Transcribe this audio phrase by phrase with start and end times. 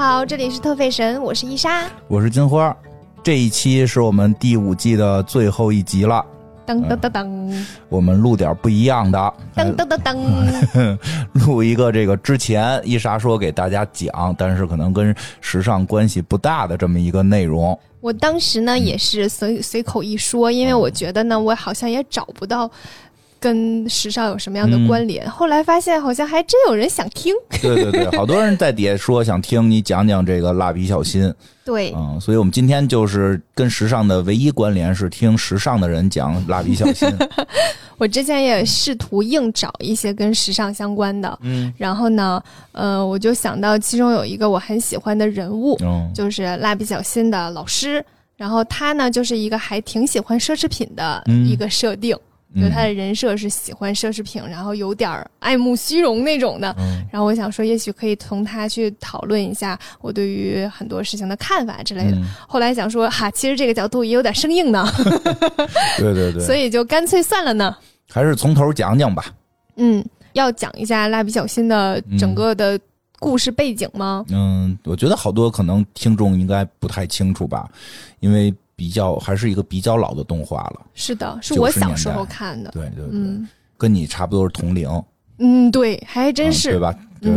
[0.00, 1.86] 好，这里是特费神，我是伊莎。
[2.08, 2.74] 我是金花，
[3.22, 6.24] 这一期是我们第五季的最后一集了，
[6.66, 7.66] 噔噔噔噔。
[7.90, 9.18] 我们录点不一样的，
[9.54, 10.98] 噔噔噔噔，
[11.46, 17.78] 录一个这个之前伊莎说给大家讲，但是可能跟时尚关系不大的这么一个内容。
[18.00, 22.70] 我当时呢也是随随口一说，因为我觉得呢，我好像也找不到
[23.40, 25.28] 跟时尚有什么样的关联。
[25.28, 27.34] 后来发现好像还真有人想听。
[27.62, 31.32] 对对对， 好多人在底下说想听你讲讲这个蜡笔小新，
[31.64, 37.08] 对，嗯，所以我们今天就是跟时尚的唯一关联是听时尚的人讲蜡笔小新。
[37.98, 48.04] 我之前也试图硬找一些跟时尚相关的，嗯然后呢，呃，我就想到其中有一个我很喜欢的人物，嗯就是蜡笔小新的老师。
[48.36, 52.16] 然后他呢，就是一个还挺喜欢奢侈品的嗯一个设定，
[52.54, 56.74] 就嗯他的人设是喜欢奢侈品，然后有点儿爱慕虚荣那种的。
[56.78, 62.16] 嗯然后我想说，也许可以从他去讨论一下我对于很多事情的看法之类的。
[62.16, 64.86] 嗯，后来想说，哈，其实这个角度也有点生硬呢，
[65.98, 67.76] 对对对，所以就干脆算了呢。
[68.08, 69.26] 还是从头讲讲吧。
[69.76, 72.78] 嗯，要讲一下蜡笔小新的整个的
[73.18, 74.24] 故事背景吗？
[74.30, 77.68] 嗯，我觉得好多可能听众应该不太清楚吧，
[78.20, 80.80] 因为比较还是一个比较老的动画了。
[80.94, 82.70] 是的，是我小时候看的。
[82.70, 84.88] 对对对，嗯跟你差不多是同龄，
[85.38, 86.94] 嗯，对，还真嗯是、对吧？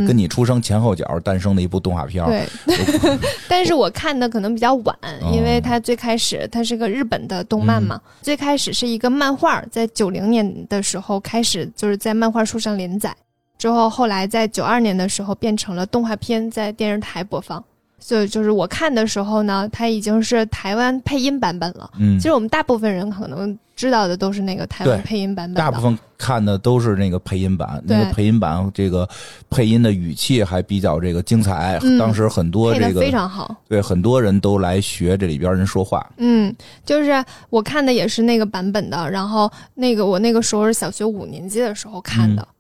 [0.08, 2.30] 跟你出生前后脚诞生的一部动画片儿。
[2.30, 13.14] 对， 但是我看的可能比较晚，哦因为它最开始它是个日本的动漫嘛，最开始是一个漫画，在九零年的时候开始就是在漫画书上连载，
[13.58, 17.62] 之后后来在九二年的时候变成了动画片，在电视台播放。
[18.06, 21.90] 所以就是我看的时候呢，它已经是台湾配音版本了。
[21.98, 29.08] 嗯其，实我们大部分人可能知道的都是那个台湾配音版本的，大部分看的都是那个配音版，对那个配音版这个
[29.50, 31.80] 配音的语气还比较这个精彩。
[31.82, 33.56] 嗯当时很多这个非常好。
[33.70, 36.06] 对很多人都来学这里边人说话。
[36.18, 36.54] 嗯，
[36.86, 42.53] 就是我看的也是那个版本的，然后那个我那个时候是小学五年级的时候看的，嗯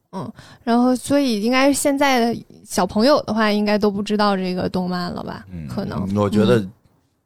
[0.63, 5.45] 然后所以应该现在的小朋友的话，应该都不知道这个动漫了吧？
[5.51, 6.63] 嗯，可能我觉得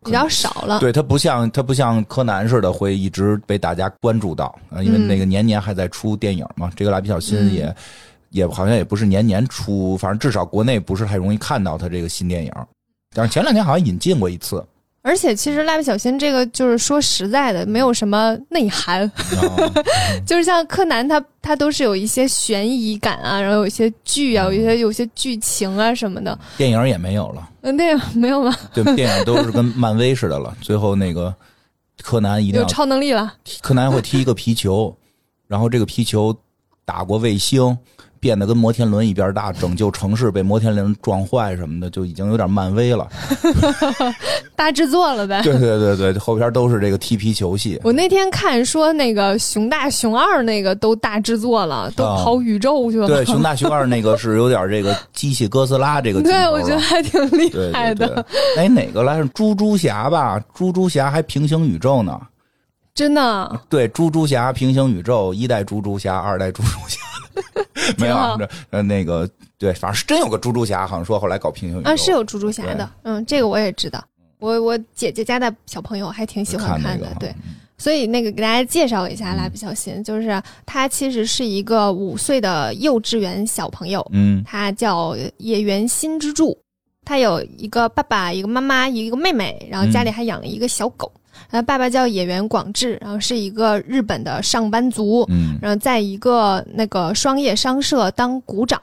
[0.03, 0.79] 比较少了。
[0.79, 6.71] 对，它不像它不像柯南似的会一直被大家关注到啊，因为嗯那个年年还在出电影嘛。
[6.75, 7.75] 这个蜡笔小新也、
[8.29, 12.51] 也好像也不是年年出，反正至少国内不是太容易看到它这个新电影。
[13.13, 14.63] 但是前两年好像引进过一次，
[15.07, 19.71] 而且其实蜡笔小新这个就是说实在的，没有什么内涵，啊
[20.27, 26.37] 就是像柯南他他都是有一些悬疑感啊，然后有一些剧啊，有一些有些剧情啊什么的。
[26.57, 28.53] 电影也没有了，嗯，电影没有吗？
[28.73, 30.53] 对，电影都是跟漫威似的了。
[30.59, 31.33] 最后那个
[32.01, 33.33] 柯南一定有超能力了。
[33.61, 34.93] 柯南会踢一个皮球，
[35.47, 36.35] 然后这个皮球
[36.83, 37.77] 打过卫星，
[38.27, 43.07] 变得跟摩天轮一边大，拯救城市被摩天轮撞坏什么的，就已经有点漫威了。
[44.53, 45.41] 大制作了呗。
[45.43, 47.79] 对对对对，后边都是这个踢皮球戏。
[47.85, 53.05] 我那天看说那个熊大熊二那个都大制作了，都跑宇宙去了。
[53.05, 58.25] 啊对，熊大熊二那个是有点这个机器哥斯拉这个对，我觉得还挺厉害的，对对，
[58.57, 59.27] 哎，哪个来着？
[59.29, 62.19] 猪猪侠吧，猪猪侠还平行宇宙呢。
[62.93, 63.61] 真的。
[63.69, 66.99] 对，猪猪侠平行宇宙，一代猪猪侠，二代猪猪侠，
[67.97, 71.89] 没有那个对，反正是真有个猪猪侠，好像说后来搞平行宇宙。
[71.89, 74.03] 啊，是有猪猪侠的，嗯，这个我也知道。
[74.39, 77.35] 我我姐姐家的小朋友还挺喜欢看的，看那个，对，
[77.77, 84.43] 所以那个给大家介绍一下蜡笔小新，就是他其实是一个五岁的幼稚园小朋友，嗯。
[84.45, 86.55] 他叫野原新之助，
[87.03, 91.11] 他有一个爸爸、一个妈妈、一个妹妹，然后家里还养了一个小狗。
[91.49, 95.57] 然后爸爸叫野原广志，然后是一个日本的上班族，嗯。
[95.61, 98.79] 然后在一个那个双叶商社当股长，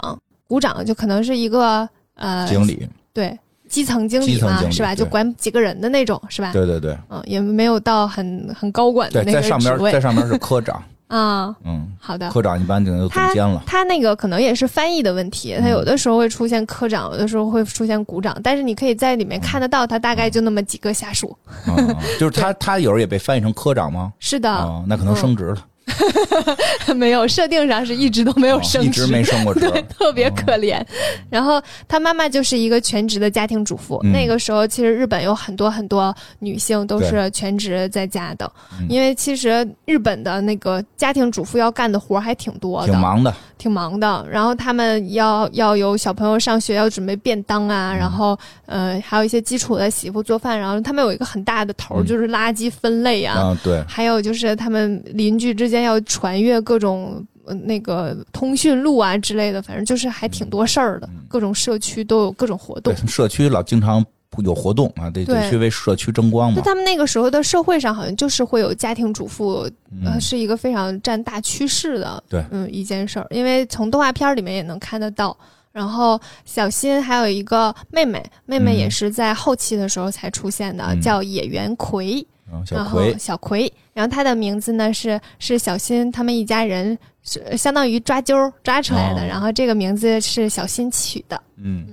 [0.47, 3.39] 股长就可能是一个呃经理，对
[3.69, 4.95] 基层经理嘛，是吧？
[4.95, 6.53] 就管几个人的那种，是吧？
[6.53, 6.97] 对对对。
[7.11, 9.93] 嗯，也没有到很很高管的对，那个在上边职位。
[9.93, 11.55] 在上边是科长，啊。
[11.65, 21.37] 嗯，好的，科长一般就总监了，他那个可能也是翻译的问题，他嗯有的时候会出现科长，有的时候会出现股长，但是你可以在里面看得到，他大概就那么几个下属。
[21.67, 24.13] 啊，啊就是他 他有时候也被翻译成科长吗？
[24.19, 25.57] 是的，啊，那可能升职了，
[26.97, 30.83] 没有设定上是一直都没有哦升职，一直没升过职， 对，特别可怜。
[31.31, 34.01] 然后他妈妈就是一个全职的家庭主妇。
[34.05, 34.13] 嗯。
[34.13, 38.51] 那个时候，其实日本有很多很多女性都是全职在家的，
[38.81, 38.87] 嗯。
[38.89, 44.27] 因为其实日本的那个家庭主妇要干的活儿还挺多的，挺忙的，挺忙的。
[44.31, 53.35] 然后他们要要有小朋友上学，要准备便当啊，嗯然后呃还有一些基础的洗衣服做饭，然后他们有一个很大的头就是垃圾分类啊。
[53.39, 64.05] 啊，对，还有就是他们邻居之间要传阅各种呃那个通讯录啊之类的，反正就是还挺多事儿的，各种社区都有各种活动对。，社区老经常
[64.43, 66.63] 有活动啊，得得对去为社区争光嘛就。
[66.63, 69.71] 他们那个时候的社会上，好像就是会有家庭主妇，呃，
[70.05, 73.27] 嗯，是一个非常占大趋势的，对嗯，一件事儿。
[73.31, 75.37] 因为从动画片儿里面也能看得到。
[75.73, 82.25] 然后小新还有一个妹妹，妹妹嗯也是在后期的时候才出现的，嗯叫野原葵。
[82.71, 91.41] 然后葵，小葵，然后他的名字呢是是小新他们一家人是相当于抓阄儿抓出来的，哦然后这个名字是小新取的。
[91.57, 91.85] 嗯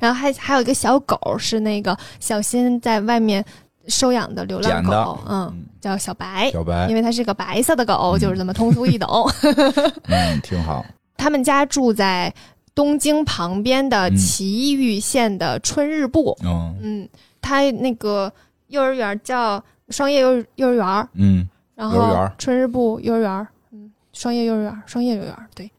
[0.00, 3.44] 然后还还有一个小狗是那个小新在外面
[3.86, 6.88] 收养的流浪狗，嗯，嗯，叫小白，小白。
[6.88, 8.18] 因，为它是个白色的狗，嗯。
[8.18, 9.08] 就是这么通俗易懂。
[10.08, 10.84] 嗯，挺好。
[11.16, 12.32] 他们家住在
[12.74, 14.16] 东京旁边的嗯。
[14.16, 17.08] 埼玉县的春日部，嗯嗯，
[17.40, 18.32] 他那个
[18.68, 21.48] 幼儿园叫双叶幼幼儿园，嗯。
[21.74, 23.46] 然后春日部幼儿园，嗯，
[24.20, 25.70] 双叶幼儿园，双叶幼儿园，对。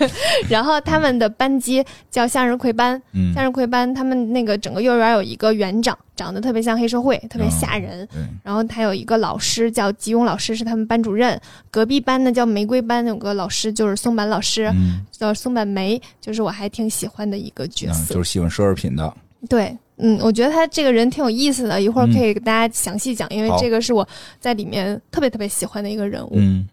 [0.50, 8.06] 然后他们的班级叫向日葵班，嗯，向日葵班他们那个整个幼儿园有一个园长，长得特别像黑社会，特别吓人。
[8.12, 11.40] 对，然后他有一个老师叫吉永老师，是他们班主任。
[11.70, 18.12] 隔壁班呢叫玫瑰班，有个老师就是松坂老师，嗯，叫松坂梅，就是我还挺喜欢的一个角嗯色。
[18.12, 19.10] 就是喜欢奢侈品的。
[19.48, 24.06] 对，嗯，我觉得他这个人挺有意思的，一会儿嗯可以给大家详细讲，因为这个是我
[24.38, 26.32] 在里面特别特别喜欢的一个人物。
[26.34, 26.66] 嗯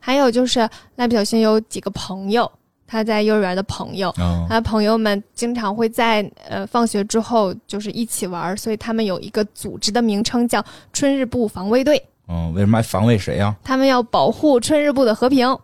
[0.00, 2.50] 还有就是蜡笔小新有几个朋友，
[2.86, 13.54] 他在幼儿园的朋友，嗯他朋友们经常会在呃放学之后就是一起玩儿，所以他们有一个组织的名称叫春日部防卫队，嗯，为什么还防卫谁呀？
[13.62, 15.56] 他们要保护春日部的和平。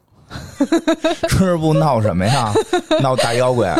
[1.28, 2.52] 春日部闹什么呀？
[3.02, 3.74] 闹大妖怪？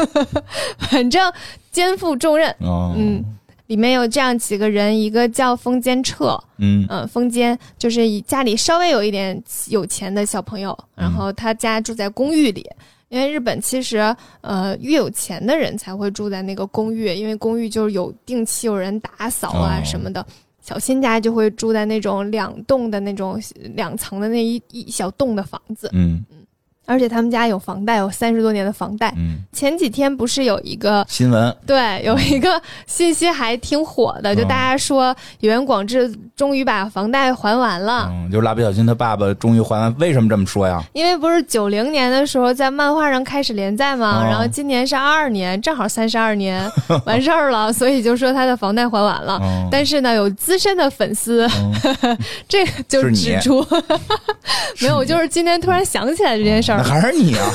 [0.79, 1.33] 反正
[1.71, 2.55] 肩负重任。
[2.61, 3.25] 嗯嗯
[3.69, 12.69] 里面有这样几个人，一个叫风间彻，嗯嗯，风间就是以家里稍微有一点有钱的小朋友，然后他家住在公寓里。
[13.09, 20.25] 因为日本其实，呃，越有钱的人才会住在那个公寓，因为公寓就是有定期有人打扫啊哦什么的。
[20.63, 23.41] 小新家就会住在那种两栋的那种
[23.75, 26.39] 两层的那一一小栋的房子，嗯嗯
[26.93, 29.13] 而且他们家有房贷，有三十多年的房贷。
[29.17, 31.55] 嗯，前几天不是有一个新闻。
[31.67, 38.09] 对，有一个信息还挺火的，就嗯大家说野原广志终于把房贷还完了。
[38.11, 40.83] 嗯，就是蜡笔小新他爸爸终于还完，为什么这么说呀？
[40.93, 46.71] 因为不是九零年的时候在漫画上开始连载嘛，哦然后今年是二二年，正好三十二年
[47.07, 49.39] 完事儿了，所以就说他的房贷还完了。
[49.43, 51.73] 嗯，但是呢，有资深的粉丝，嗯。
[52.49, 53.65] 这个就指出，
[54.81, 57.47] 没有，我就是今天突然想起来这件事儿，那还是你啊？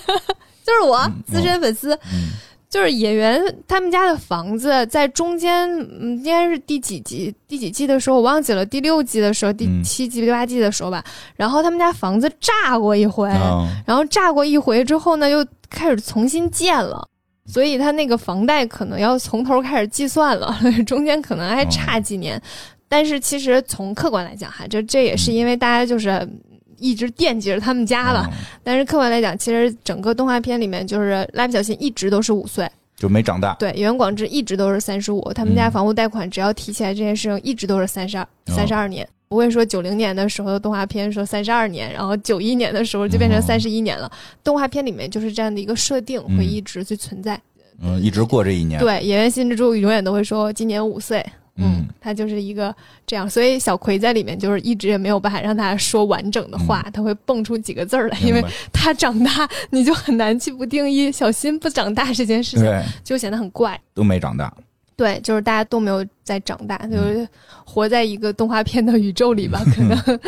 [0.64, 2.30] 就是我嗯资深粉丝，嗯
[2.68, 5.68] 就是演员他们家的房子在中间，
[6.00, 11.02] 嗯，应该是第几集第几季的时候我忘记了，第六季的时候，第嗯七季、第八季的时候吧。
[11.36, 17.08] 然后他们家房子炸过一回，嗯然后炸过一回之后呢，又开始重新建了。
[17.48, 20.52] 所以他那个房贷可能要从头开始计算了，
[20.84, 22.42] 中间可能还差几年。
[22.88, 26.28] 但是其实从客观来讲哈，这这也是因为大家就是
[26.78, 28.28] 一直惦记着他们家吧。
[28.30, 28.32] 嗯
[28.62, 33.54] 但是客观来讲，其实整个动画片里面，就是蜡笔小新一直都是五岁，就没长大。
[33.60, 44.10] 对，野原广志一直都是三十五，他们家嗯房屋贷款只要提起来这件事情，一直都是三十二哦三十二年，不会说九零年的时候的动画片说三十二年，然后九一年的时候就变成哦三十一年了。
[44.42, 47.40] 动画片里面就是这样的一个设定，嗯会一直去存在。
[47.80, 48.80] 嗯，一直过这一年。
[48.80, 51.24] 对，演员新之助永远都会说今年五岁。
[51.56, 52.74] 嗯，他就是一个
[53.06, 63.80] 这样，所以小葵在里面就是一直也没有办法让他说完整的话，他会蹦出几个字儿来，因为他长大，你就很难去不定义小新不长大这件事情，对就显得很怪。
[63.94, 64.52] 都没长大。
[64.94, 67.28] 对，就是大家都没有在长大，嗯就是
[67.66, 70.20] 活在一个动画片的宇宙里吧， 可能。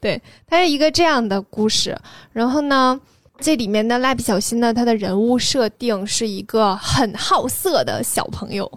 [0.00, 1.96] 对，它是一个这样的故事。
[2.32, 3.00] 然后呢，
[3.38, 8.68] 这里面的蜡笔小新呢，他的人物设定是一个很好色的小朋友，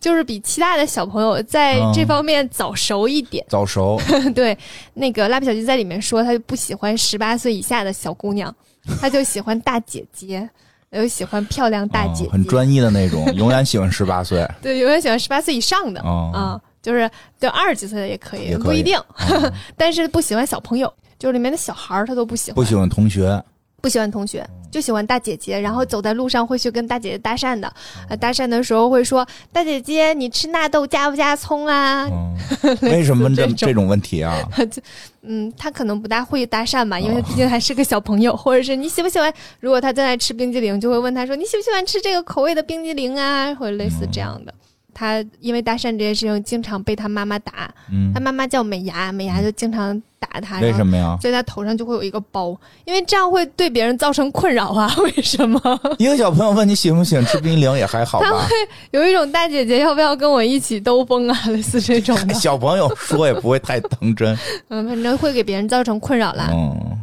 [0.00, 1.92] 就是比其他的小朋友在嗯。
[1.94, 3.44] 这方面早熟一点。
[3.48, 4.00] 早熟，
[4.34, 4.56] 对，
[4.94, 8.54] 那个蜡笔小新在里面说，他就不喜欢十八岁以下的小姑娘，
[9.00, 10.48] 他就喜欢大姐姐。
[10.94, 14.48] 有喜欢漂亮大姐姐，哦很专一的那种， 永远喜欢十八岁。
[14.62, 16.30] 对，永远喜欢十八岁以上的，哦。
[16.32, 17.10] 啊，就是
[17.40, 19.52] 就二十几岁的也可以，不一定，哦。
[19.76, 23.42] 但是不喜欢小朋友，就是里面的小孩儿他都不喜欢，不喜欢同学。
[23.80, 27.72] 不喜欢同学，就喜欢大姐姐，然后走在路上会去跟大姐姐搭讪的，
[28.08, 32.08] 呃，搭讪的时候会说大姐姐，你吃纳豆加不加葱啊？
[32.10, 32.36] 嗯，
[32.82, 34.36] 为什么问这这种问题啊？
[35.22, 39.32] 嗯，他可能不大会搭讪吧，因为他毕竟还是个小朋友， 或者是你喜不喜欢？
[39.60, 44.52] 如果他正在吃冰激凌，就会问他说你喜不喜欢吃这个口味的冰激凌啊，或者类似这样的。
[44.94, 51.18] 他因为搭讪这件事情经常被他妈妈打，嗯他，妈妈叫美牙，美牙就经常打他，为什么呀？
[51.20, 54.94] 所以他头上就会有一个包，因为这样会对别人造成困扰啊。
[55.02, 55.60] 为什么？
[55.98, 58.46] 一个小朋友问你喜不喜欢吃冰激凌也还好吧？
[58.92, 64.38] 有一种大姐姐要不要跟我一起兜风啊， 类似这种的， 小朋友说也不会太当真。
[64.68, 66.48] 嗯，反正会给别人造成困扰啦。
[66.52, 66.96] 嗯，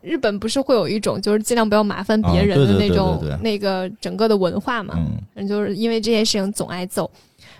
[0.00, 5.06] 日本不是会有一种就是尽量不要麻烦别人的那种、那个整个的文化嘛，嗯
[5.36, 7.08] 嗯，就是因为这件事情总挨揍，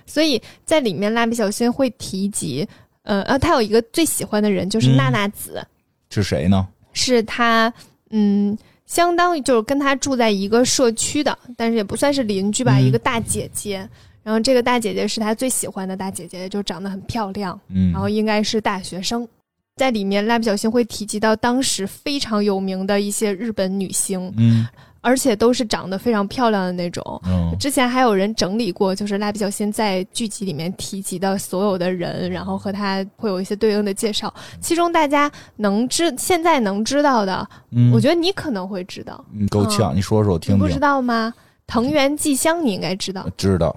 [0.07, 2.67] 所以在里面蜡笔小新会提及，
[3.03, 5.65] 呃，呃，他有一个最喜欢的人就是嗯娜娜子，
[6.11, 6.67] 是谁呢？
[6.93, 7.73] 是他，
[8.11, 8.57] 嗯，
[8.87, 13.89] 相当于就是跟他住在一个社区的，但是也不算是邻居吧，嗯一个大姐姐。
[14.23, 19.27] 然后这个大姐姐是他最喜欢的大姐姐，就长得很漂亮，嗯，然后应该是大学生。
[19.75, 24.65] 在里面，蜡笔小新会提及到当时非常有名的一些日本女星，嗯
[25.03, 27.21] 而且都是长得非常漂亮的那种。
[27.27, 34.33] 嗯之前还有人整理过，就是蜡笔小新在剧集里面提及的所有的人，然后和他会有一些对应的介绍。
[34.61, 40.79] 其中大家能知现在能知道的，嗯，我觉得你可能会知道，你够呛，你说说我听你不知。
[40.79, 41.33] 道吗？
[41.67, 43.75] 藤原纪香你应该知道，知道，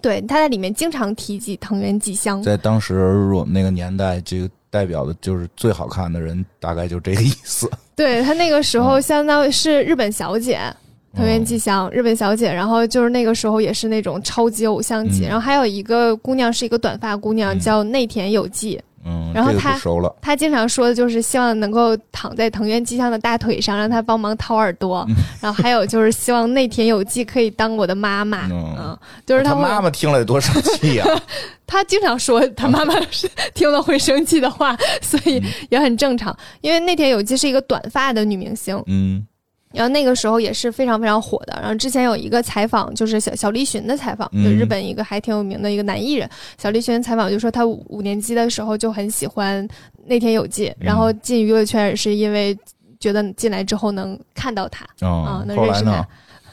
[0.00, 2.42] 对，他在里面经常提及藤原纪香。
[2.42, 7.70] 在当时我们那个年代，这个代表的就是最好看的人，大概就这个意思。
[8.00, 10.58] 对他那个时候相当于是日本小姐。
[10.58, 10.76] 嗯
[11.12, 15.26] 藤原纪香，日本小姐，然后就是那个时候也是那种超级偶像级，嗯。
[15.26, 17.58] 然后还有一个姑娘是一个短发姑娘，嗯。
[17.58, 20.14] 叫内田有纪，嗯，然后他不熟了。
[20.20, 31.04] 她经常说的就是希望能够躺在藤原纪香的大腿上，让他帮忙掏耳朵，嗯然后还有就是希望内田有纪可以当我的妈妈，嗯嗯，就是会他妈妈听了得多生气呀！
[31.66, 35.40] 他经常说他妈妈是 听了会生气的话，所以
[35.70, 36.36] 也很正常。
[36.60, 39.24] 因为内田有纪是一个短发的女明星，嗯
[39.72, 41.58] 然后那个时候也是非常非常火的。
[41.60, 49.66] 然后之前有一个采访，就是小小栗旬的采访，嗯就日本一个还挺有名的一个男艺人，小栗旬采访就说他五五年级的时候就很喜欢
[50.06, 52.56] 那天有纪，然后进娱乐圈也是因为
[52.98, 56.06] 觉得进来之后能看到他，啊哦，能认识他？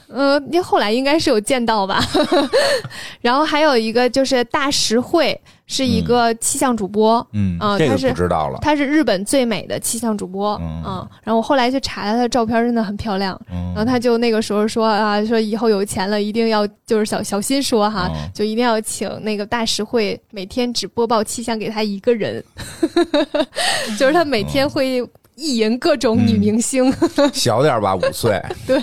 [0.08, 2.02] 呃，你后来应该是有见到吧。
[3.20, 8.58] 然后还有一个就是大实惠，是一个气象主播，嗯，他是不知道了。
[8.62, 10.82] 她是日本最美的气象主播，嗯。
[10.86, 13.38] 嗯，然后我后来去查了他的照片，真的很漂亮。
[13.50, 13.72] 嗯。
[13.74, 18.30] 然后他就那个时候说啊，说以后有钱了，一定要就是小小心说哈，嗯。
[18.34, 22.42] 就一定要请那个大实惠每天只播报气象给他一个人，
[23.98, 25.06] 就是他每天会
[25.38, 26.92] 意淫各种女明星，
[27.32, 28.42] 小点吧，五岁。
[28.66, 28.82] 对，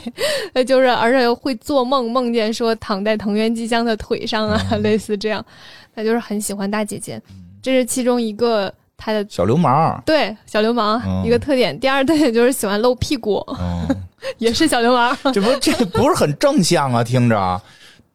[0.53, 5.45] 呃就是而且会做梦，梦见说躺在藤原纪香的腿上啊，嗯类似这样，
[5.93, 7.21] 他就是很喜欢大姐姐，
[7.61, 9.25] 这是其中一个他的。
[9.29, 10.01] 小流氓。
[10.05, 13.85] 对小流氓、嗯一个特点，第二特点就是喜欢露屁股，嗯，
[14.39, 15.15] 也是小流氓。
[15.33, 17.03] 这不这不是很正向啊？
[17.03, 17.61] 听着，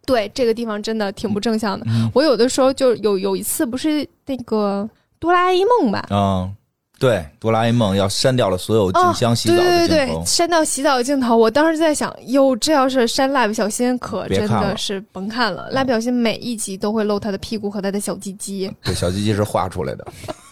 [0.07, 1.85] 对这个地方真的挺不正向的。
[1.89, 6.07] 嗯我有的时候就有有一次不是那个哆啦 A 梦吧？
[6.11, 6.53] 嗯，
[7.01, 10.25] 对，哆啦 A 梦要删掉了所有静香洗澡对对对对，的镜头。
[10.27, 15.71] 删掉洗澡的镜头，我当时在想，哟，这要是删蜡笔小新，可真的是甭看了。
[15.71, 20.07] 蜡笔小新每一集都会露他的屁股和他的小鸡鸡， 对，小鸡鸡是画出来的，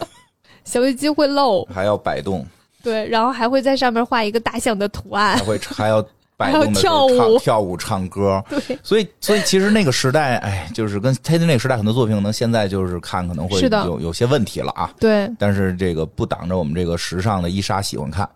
[0.65, 2.43] 小鸡鸡会露，还要摆动，
[2.81, 5.37] 对，然后还会在上面画一个大象的图案。
[5.37, 6.03] 还，会还要
[6.39, 8.41] 摆动 跳舞唱跳舞、唱歌。
[8.49, 14.89] 对，所以，所以其实那个时代，哎，就是跟他的那个时代很多作品，可能现在就是看可能会有有些问题了啊。
[14.97, 18.27] 对，但是这个不挡着我们这个时尚的伊莎喜欢看。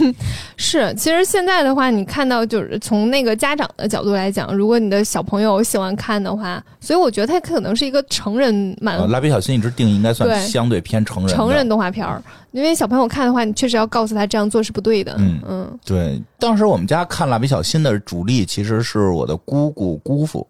[0.58, 0.92] 是。
[0.94, 11.34] 其实现在的话，你看到就是从那个家长的角度来讲，如果你的小朋友喜欢看的话，所以我觉得它可能是一个成人漫呃，蜡笔小新一直定义应该算对相对偏成人。
[11.34, 12.22] 成人动画片儿，
[12.56, 15.14] 因为小朋友看的话，你确实要告诉他这样做是不对的。
[15.18, 20.46] 嗯嗯对，当时我们家看蜡笔小新的主力其实是我的姑姑姑父，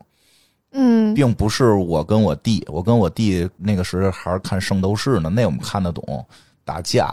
[0.70, 2.64] 嗯并不是我跟我弟。
[2.68, 6.24] 我跟我弟那个时候还是看《圣斗士》呢，那我们看得懂，
[6.64, 7.12] 打架。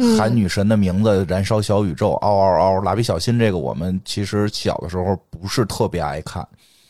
[0.00, 2.82] 嗯喊女神的名字，燃烧小宇宙，嗷嗷嗷！
[2.82, 6.46] 蜡笔小新这个，我们其实小的时候不是特别爱看，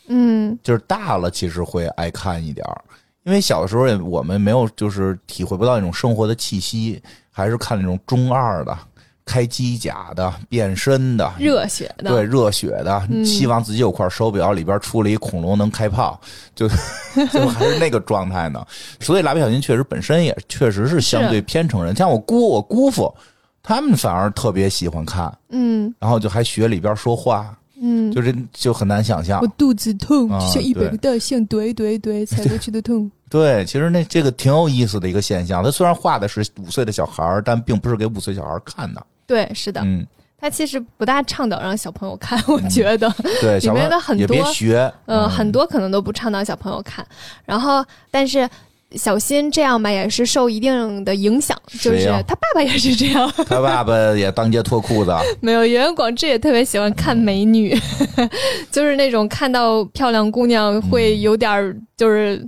[0.09, 2.83] 嗯就是大了其实会爱看一点儿，
[3.29, 8.75] 因为小的时候也我们没有就是体会不到那种生活的气息，还是看那种中二的、
[9.23, 16.19] 开机甲的、变身的、热血的，对热血的，嗯希望自己有块手表里边出了一恐龙能开炮，
[16.55, 16.67] 就
[17.31, 18.65] 就还是那个状态呢。
[18.99, 23.13] 所以蜡笔小新确实本身也确实是相对偏成人，像我姑我姑父。
[23.61, 29.47] 他们反而特别喜欢看，嗯然后就还学里边说话，嗯，就是就很难想象我。
[29.57, 33.09] 肚子痛，像一百对个大象怼怼怼踩过去的痛。
[33.29, 35.63] 对，其实那这个挺有意思的一个现象。
[35.63, 39.05] 他虽然画的是五岁的小孩儿，但并不是给五岁小孩儿看的。
[39.27, 40.05] 对，是的，嗯
[40.41, 47.05] 他其实不大倡导让小朋友看，我觉得，对，里面的很多也别学，呃，很多可能都不倡导小朋友看。
[47.45, 48.49] 然后，但是
[48.95, 55.11] 小新这样吧，也是受一定的影响，就是他爸爸也是这样， 他爸爸也当街脱裤子。
[55.41, 57.77] 没有，袁广志也特别喜欢看美女，
[58.71, 62.43] 就是那种看到漂亮姑娘会有点儿就是，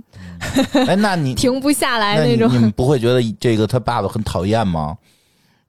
[0.86, 4.96] 哎，那你停不下来那种，你们不会觉得这个他爸爸很讨厌吗？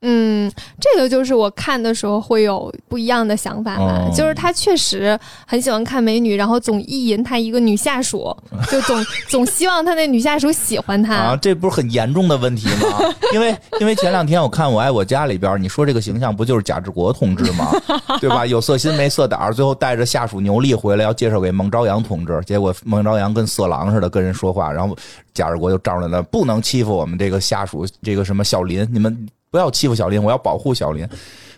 [0.05, 4.10] 嗯，这个就是我看的时候会有不一样的想法吧。
[4.13, 5.17] 就是他确实
[5.48, 8.36] 很喜欢看美女，然后总意淫他一个女下属，
[8.69, 11.15] 就总总希望他那女下属喜欢他。
[11.15, 13.00] 啊，这不是很严重的问题吗？
[13.33, 17.72] 因为因为前两天我看《我爱我家》里边，你说这个形象不就是贾志国同志吗？
[18.19, 18.45] 对吧？
[18.45, 24.93] 有色心没色胆，最后带着下属牛莉回来要介绍给孟朝阳同志，结果孟朝阳跟色狼似的跟人说话，然后
[25.33, 29.27] 贾志国就站出来了，不能欺负我们这个下属，这个什么小林，你们。
[29.53, 31.07] 不要欺负小林，我要保护小林。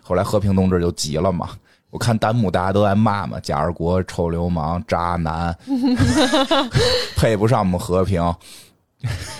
[0.01, 1.51] 后来和平同志就急了嘛，
[1.91, 5.57] 我看弹幕大家都在骂嘛，贾二国臭流氓、渣男，
[7.15, 8.21] 配不上我们和平。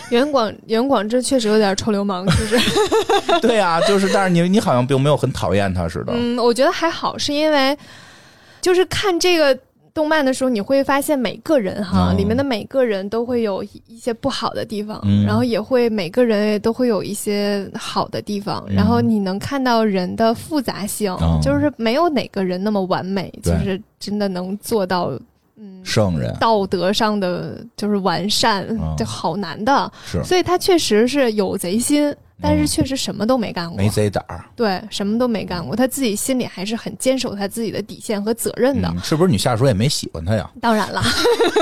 [0.09, 2.57] 袁广袁广志确实有点臭流氓，就是。
[3.45, 6.13] 对啊，就是，但是你你好像并没有很讨厌他似的。
[6.15, 7.77] 嗯，我觉得还好，是因为
[8.61, 9.59] 就是看这个。
[9.95, 25.17] 动漫的时候，你会发现每个人哈，里面的每个人都会有一些不好的地方，然后也会每个人都会有一些好的地方，然后你能看到人的复杂性，就是没有哪个人那么完美，就是真的能做到
[25.57, 29.91] 嗯圣人道德上的就是完善，就好难的，
[30.23, 32.15] 所以他确实是有贼心。
[32.41, 34.43] 但是确实什么都没干过，没贼胆儿。
[34.57, 38.93] 对，什么都没干过，他自己心里还是很坚守他自己的底线和责任的。
[39.01, 40.51] 是不是你下属也没喜欢他呀？
[40.59, 41.01] 当然了，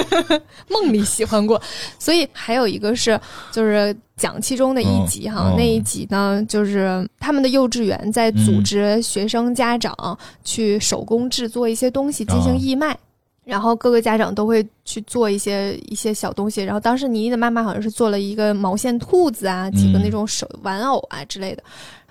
[0.69, 1.61] 梦里喜欢过。
[1.99, 3.21] 所以还有一个是，
[3.51, 9.95] 就是讲其中的一集哈，那一集呢，就是他们的幼稚园在组织学生家长
[10.43, 12.97] 去手工制作一些东西进行义卖。
[13.45, 21.63] 然后各个家长都会去做一些一些小东西，然后当时妮妮的妈妈好像是做了一个毛线兔子啊，几个那种手玩偶啊之类的。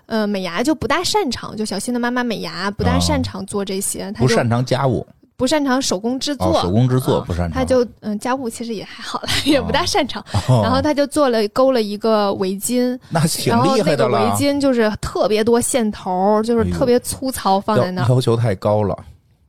[0.07, 5.07] 呃，美牙就不大擅长，就小新的妈妈美牙不大擅长做这些，她不擅长家务，
[5.39, 7.53] 不擅长手工制作，手工制作不擅长。
[7.53, 10.23] 他就嗯，家务其实也还好了， 也不大擅长。
[10.63, 14.19] 然后她就做了勾了一个围巾，那挺厉害的了。
[14.19, 18.95] 围巾就是特别多线头，就是特别粗糙，放在那要求太高了。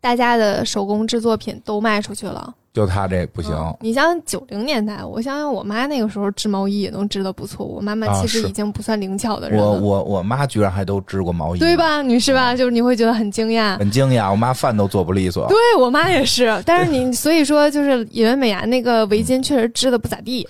[0.03, 3.55] 大家的手工制作品都卖出去了，就他这不行。
[3.79, 7.65] 你像九零年代，我想想，我妈那个时候织毛衣也能织的不错。
[7.65, 9.65] 我妈妈其实已经不算灵巧的人了。
[9.65, 12.01] 我我我妈居然还都织过毛衣，对吧？
[12.01, 12.53] 女士吧？
[12.53, 14.29] 就是你会觉得很惊讶，很惊讶。
[14.29, 15.47] 我妈饭都做不利索。
[15.47, 20.45] 对我妈也是，但是你所以说，就是野原美伢那个围巾确实织的不咋地。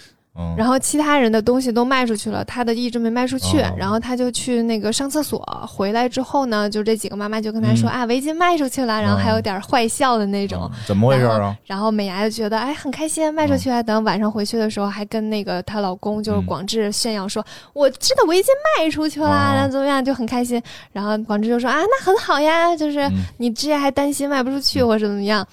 [0.58, 3.60] 然后其他人的东西都卖出去了，他的一直没卖出去。
[3.78, 10.68] 然后他就去那个上厕所，回来之后呢，就这几个妈妈就跟他说啊，围巾卖出去了，然后还有点坏笑的那种。
[10.88, 11.56] 怎么回事啊？
[11.66, 13.84] 然后美伢就觉得哎很开心，卖出去了。
[13.84, 18.48] 等晚上回去的时候，还跟那个她老公就是广志炫耀说，我织的围巾
[18.80, 20.60] 卖出去了，然后怎么样就很开心。
[20.92, 25.46] 然后广志就说啊，那很好呀，就是你之前还担心卖不出去或者怎么样。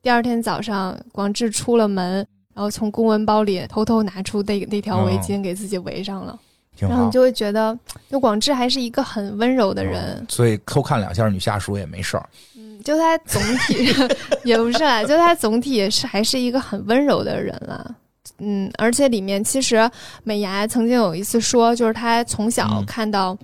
[0.00, 2.26] 第二天早上，广志出了门。
[2.58, 6.36] 然后从公文包里偷偷拿出那那条围巾给自己围上了，
[6.76, 7.78] 然后你就会觉得，
[8.10, 12.28] 就广志还是一个很温柔的人，所以偷看两下女下属也没事儿。
[12.56, 13.94] 嗯，就他总体
[14.42, 17.94] 也不是啦，就他总体是还是一个很温柔的人了。
[18.38, 19.88] 嗯，而且里面其实
[20.24, 23.38] 美伢曾经有一次说，就是他从小看到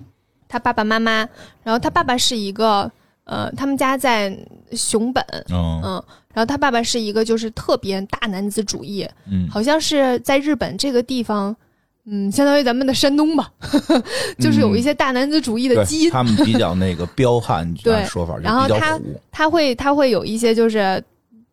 [0.49, 1.25] 他爸爸妈妈，
[1.63, 2.91] 然后他爸爸是一个。
[3.25, 4.35] 呃，他们家在
[4.71, 6.01] 熊本，嗯，
[6.33, 11.55] 然后他爸爸是一个就是特别大男子主义，嗯，好像是在日本这个地方，
[12.05, 13.51] 嗯，相当于咱们的山东吧，
[14.39, 18.99] 就是有一些大男子主义的基因，他们比较那个彪悍， 对说法，然后他
[19.31, 21.03] 他会他会有一些就是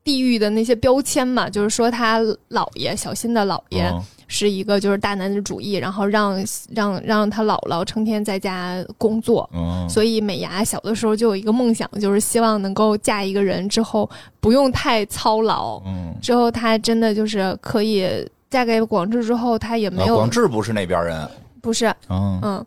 [0.05, 3.91] 地域的那些标签嘛，就是说他姥爷小新的姥爷。
[4.33, 6.43] 是一个就是大男子主义，然后让
[6.75, 9.49] 让让他姥姥成天在家工作，
[9.91, 14.09] 所以美伢小的时候就有一个梦想，就是希望能够嫁一个人之后
[14.41, 15.79] 不用太操劳。
[15.85, 21.29] 嗯，之后她真的就是可以嫁给广志之后，她也没有广志不是那边人，
[21.61, 22.67] 不是，嗯嗯，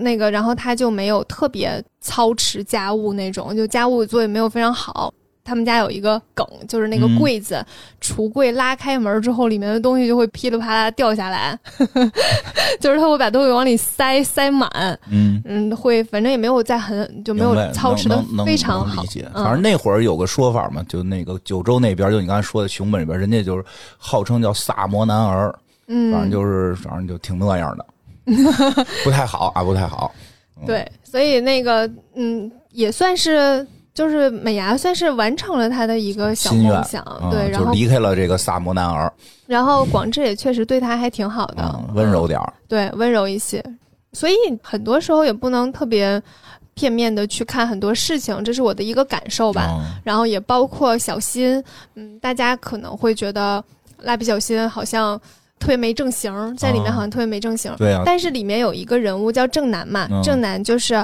[0.00, 5.12] 那个然后他就没有特别操持家务那种，就家务做也没有非常好。
[5.44, 7.64] 他们家有一个梗，就是那个柜子
[8.00, 11.58] 橱柜拉开门之后，里面的东西就会噼里啪啦掉下来，
[12.80, 14.70] 就是他会把东西往里塞塞满。
[15.10, 19.02] 嗯嗯，会反正也没有在很就没有操持的非常好。
[19.02, 23.64] 理解，反正那会儿有个说法嘛，就那个九州那边，就你刚才说的熊本里边，人家就是
[23.98, 25.54] 号称叫萨摩男儿。
[25.88, 27.84] 嗯，反正就是反正就挺那样的，
[29.02, 30.14] 不太好啊，不太好。
[30.64, 39.12] 对，所以那个嗯，也算是就是美伢算是完成了他的一个小梦想，嗯对，然后离开了这个萨摩男儿，
[39.46, 43.62] 然后广志也确实对他还挺好的，嗯，温柔点儿，对，温柔一些。
[44.14, 46.22] 所以很多时候也不能特别
[46.74, 49.68] 片面的去看很多事情，这是我的一个感受吧。
[49.70, 50.00] 嗯。
[50.04, 51.62] 然后也包括小新，
[51.94, 53.62] 嗯，大家可能会觉得
[53.98, 55.18] 蜡笔小新好像
[55.58, 57.74] 特别没正形，在里面啊好像特别没正形。
[57.76, 60.22] 对啊，但是里面有一个人物叫正南嘛，嗯。
[60.22, 60.94] 正南就是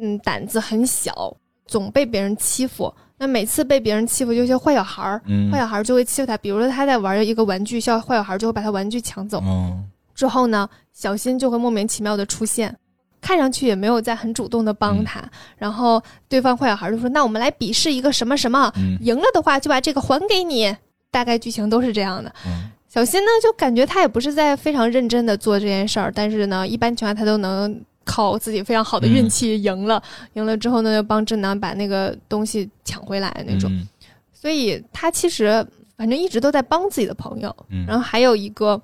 [0.00, 1.36] 嗯胆子很小，
[1.72, 2.92] 总被别人欺负。
[3.16, 6.36] 那每次被别人欺负，就一些坏小孩儿，嗯坏小孩儿就会欺负他。
[6.36, 9.40] 比如说他在玩一个玩具，小坏小孩儿就会把他玩具抢走。
[9.44, 12.76] 嗯之后呢，小新就会莫名其妙的出现，
[13.20, 15.22] 看上去也没有在很主动的帮他。
[15.56, 20.76] 然后对方坏小孩就说：“那我们来比试一个什么什么，嗯赢了的话就把这个还给你。”
[21.10, 22.32] 大概剧情都是这样的。
[22.46, 30.02] 嗯小新呢，就感觉他也不是在非常认真的做这件事儿，但是呢，一般情况下他都能靠自己非常好的运气赢了。
[30.34, 33.70] 赢了之后呢，又帮正南把那个东西抢回来那种。
[33.72, 33.86] 嗯
[34.34, 35.64] 所以他其实
[35.96, 37.54] 反正一直都在帮自己的朋友。
[37.70, 38.80] 嗯然后还有一个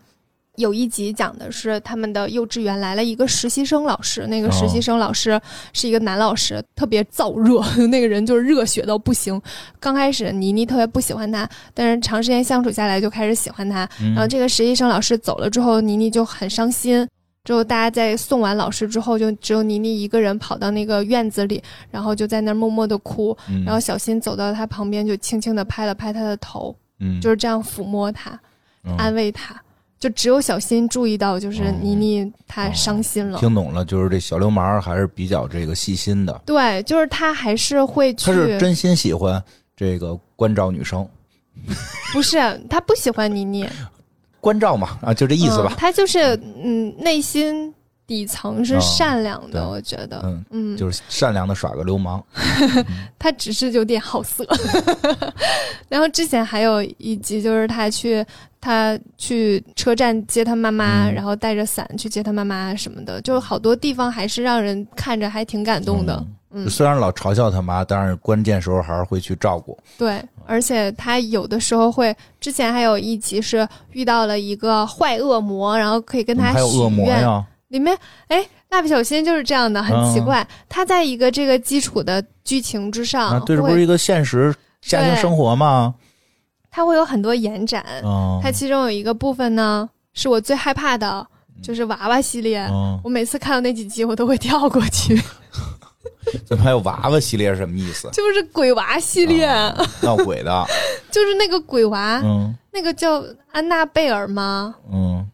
[0.54, 5.40] 有一集讲的是他们的幼稚园来了一个实习生老师，那个实习生老师
[5.72, 9.40] 是一个男老师，特别燥热， 那个人就是热血到不行。
[9.80, 13.84] 刚开始倪妮特别不喜欢他，但是长时间相处下来就开始喜欢他。
[14.00, 17.04] 嗯然后这个实习生老师走了之后，倪妮就很伤心。
[17.48, 23.34] 之后大家在送完老师之后，就只有倪妮一个人跑到那个院子里，然后就在那儿默默的哭。
[23.48, 28.38] 嗯然后小新走到他旁边，就轻轻的拍了拍他的头，嗯就是这样抚摸他，
[28.84, 29.58] 嗯安慰他。
[29.98, 33.38] 就只有小新注意到，就是哦倪妮她伤心了。
[33.38, 39.42] 听懂了，就是这小流氓还是比较这个细心的，对，就是他还是会去，他是真心喜欢
[39.74, 41.08] 这个关照女生，
[42.12, 42.36] 不是
[42.68, 43.66] 他不喜欢倪妮，
[44.40, 45.74] 关照嘛啊，就这意思吧。
[45.76, 47.74] 他就是嗯，内心
[48.08, 52.24] 底层是哦善良的，对我觉得，嗯，嗯，就是善良的耍个流氓，
[53.18, 54.46] 他只是有点好色。
[55.90, 58.24] 然后之前还有一集，就是他去
[58.62, 66.16] 他去车站接他妈妈，嗯然后带着伞去接他妈妈什么的，就是好多地方还是让人看着还挺感动的。
[66.50, 69.78] 嗯虽然老嘲笑他妈，但是关键时候还是会去照顾。
[69.98, 77.20] 对，而且他有的时候会，之前还有一集是遇到了一个坏恶魔，然后可以跟他还有恶魔愿。
[77.20, 77.44] 呀？
[77.68, 77.96] 里面，
[78.28, 80.46] 哎，蜡笔小新就是这样的，很奇怪。
[80.68, 85.94] 他在一个这个基础的剧情之上，啊，对，这不是一个现实家庭生活吗？
[86.70, 87.84] 它会有很多延展。
[88.04, 91.26] 嗯，它其中有一个部分呢，是我最害怕的，
[91.62, 92.60] 就是娃娃系列。
[92.70, 95.20] 嗯，我每次看到那几集，我都会跳过去，
[96.46, 98.08] 怎么还有娃娃系列是什么意思？
[98.12, 99.46] 就是鬼娃系列，
[100.02, 100.66] 闹鬼的，
[101.10, 104.74] 就是那个鬼娃，嗯那个叫安娜贝尔吗？
[104.92, 105.26] 嗯，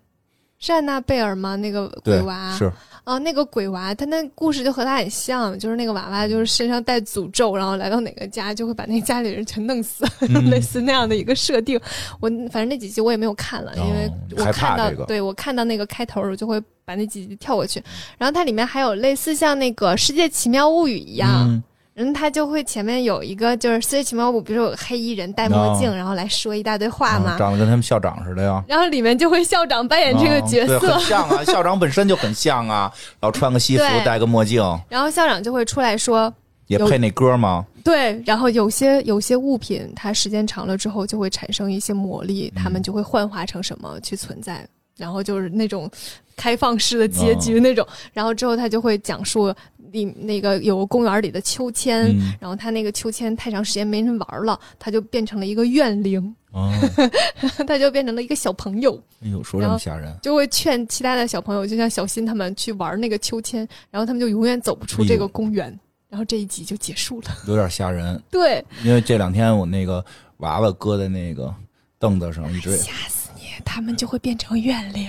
[0.65, 1.57] 是安娜贝尔吗？
[1.57, 2.73] 那个鬼娃，是，
[3.05, 11.79] 啊，那个鬼娃，他那故事就和他很像，就是那个娃娃就是身上带诅咒，然后来到哪个家就会把那家里人全弄死，嗯 类似那样的一个设定。
[12.19, 17.83] 我反正那几集我也没有看了，因为我看到，这个对我看到那个开头，我就会把那几集跳过去。
[18.17, 21.63] 然后它里面还有类似像那个《世界奇妙物语》一样，嗯
[21.95, 27.37] 然后他就会前面有一个就是《世界奇妙物语》，比如说有个黑衣人戴墨镜，然后来说一大堆话嘛。
[27.37, 28.63] 嗯长得跟他们校长似的呀。
[28.67, 36.33] 然后里面就会校长扮演这个角色，很像啊， 校长本身就很像啊，然后穿个西服，戴个墨镜，然后校长就会出来说，
[36.67, 37.65] 也配那歌吗？
[37.85, 45.91] 对，然后有些有些物品，它时间长了之后就会产生一些魔力，它们就会幻化成什么去存在，然后就是那种
[46.37, 47.87] 开放式的结局那种。
[48.13, 49.53] 然后之后他就会讲述
[49.93, 56.73] 里那个有个公园里的秋千，嗯然后他那个秋千太长时间没人玩了，他就变成了一个怨灵，哦，
[57.67, 65.79] 他就变成了一个小朋友，哎呦，说这么吓人，就会劝其他的小朋友，就像小新他们去玩那个秋千，然后他们就永远走不出这个公园。
[66.11, 67.25] 然后这一集就结束了。
[67.49, 68.23] 有点吓人。
[68.31, 70.05] 对，因为这两天我那个
[70.37, 71.53] 娃娃搁在那个
[71.99, 73.24] 凳子上，一直吓死
[73.59, 73.63] 你！
[73.65, 75.09] 他们就会变成怨灵。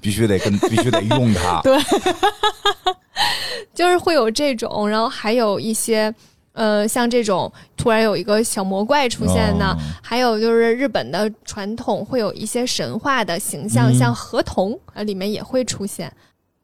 [0.00, 1.60] 必须得跟 必须得用它。
[1.64, 1.78] 对
[3.74, 6.12] 就是会有这种，然后还有一些，
[6.52, 16.12] 呃，像这种突然有一个小魔怪出现呢，哦还有就是日本的传统会有一些神话的形象，嗯像河童啊，里面也会出现。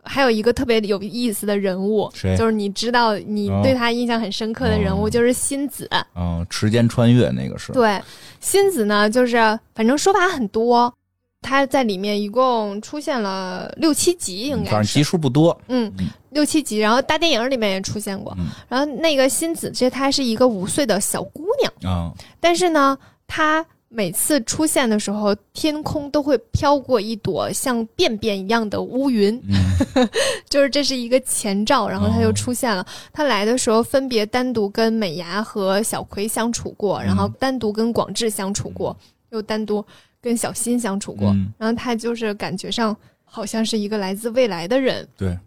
[0.05, 5.89] 还有一个特别有意思的人物，就是你知道你哦对他印象很深刻的人物，哦就是新子。
[6.17, 8.03] 嗯，时间穿越那个是，对，
[8.41, 9.37] 新子呢，就是
[9.77, 10.93] 反正说法很多，
[11.43, 14.71] 他在里面一共出现了六七集，应该是。
[14.71, 15.61] 反正集数不多。
[15.69, 18.35] 嗯嗯，六七集，然后大电影里面也出现过。
[18.39, 18.47] 嗯。
[18.69, 30.09] 然后那个新子，这她是一个五岁的小姑娘，啊，但是呢，她每次出现的时候，天空都会飘过一朵像便便一样的乌云，嗯。
[30.49, 32.87] 就是这是一个前兆，然后他就哦出现了。
[33.13, 37.35] 他来的时候分别单独跟美伢和小葵相处过，然后嗯。
[37.39, 38.97] 单独跟广志相处过，
[39.31, 39.85] 又单独
[40.23, 41.53] 跟小新相处过，嗯。
[41.59, 45.39] 然后他就是感觉上好像是一个来自未来的人，对，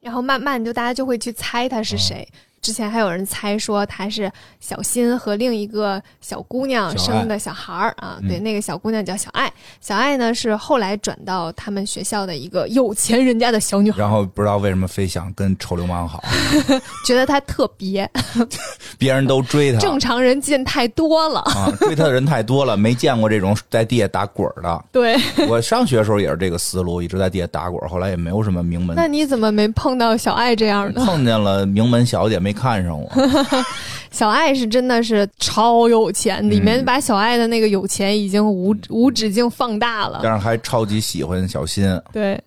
[0.00, 2.28] 然后慢慢就大家就会去猜他是哦谁。
[2.60, 9.50] 之前还有人猜说他是小新和另一个小姑娘生的小孩儿啊，嗯对，那个小姑娘叫小爱。
[9.80, 16.22] 小爱呢是后来转到他们学校的一个有钱人家的小女孩，然后不知道为什么非想跟臭流氓好，
[17.06, 18.08] 觉得她特别，
[18.98, 21.40] 别人都追她正常人见太多了。
[21.40, 24.84] 啊，追她的人太多了，没见过这种在地下打滚的。
[24.92, 25.16] 对，
[25.48, 28.96] 我上学的时候也是这个思路，一直在地下打滚，后来也没有什么名门。
[28.96, 31.04] 那你怎么没碰到小爱这样的？
[31.04, 33.10] 碰见了名门小姐没看上我，
[34.10, 36.84] 小爱是真的是超有钱，里面嗯。
[36.84, 40.20] 把小爱的那个有钱已经无无止境放大了。
[40.22, 42.40] 但是还超级喜欢小新，对，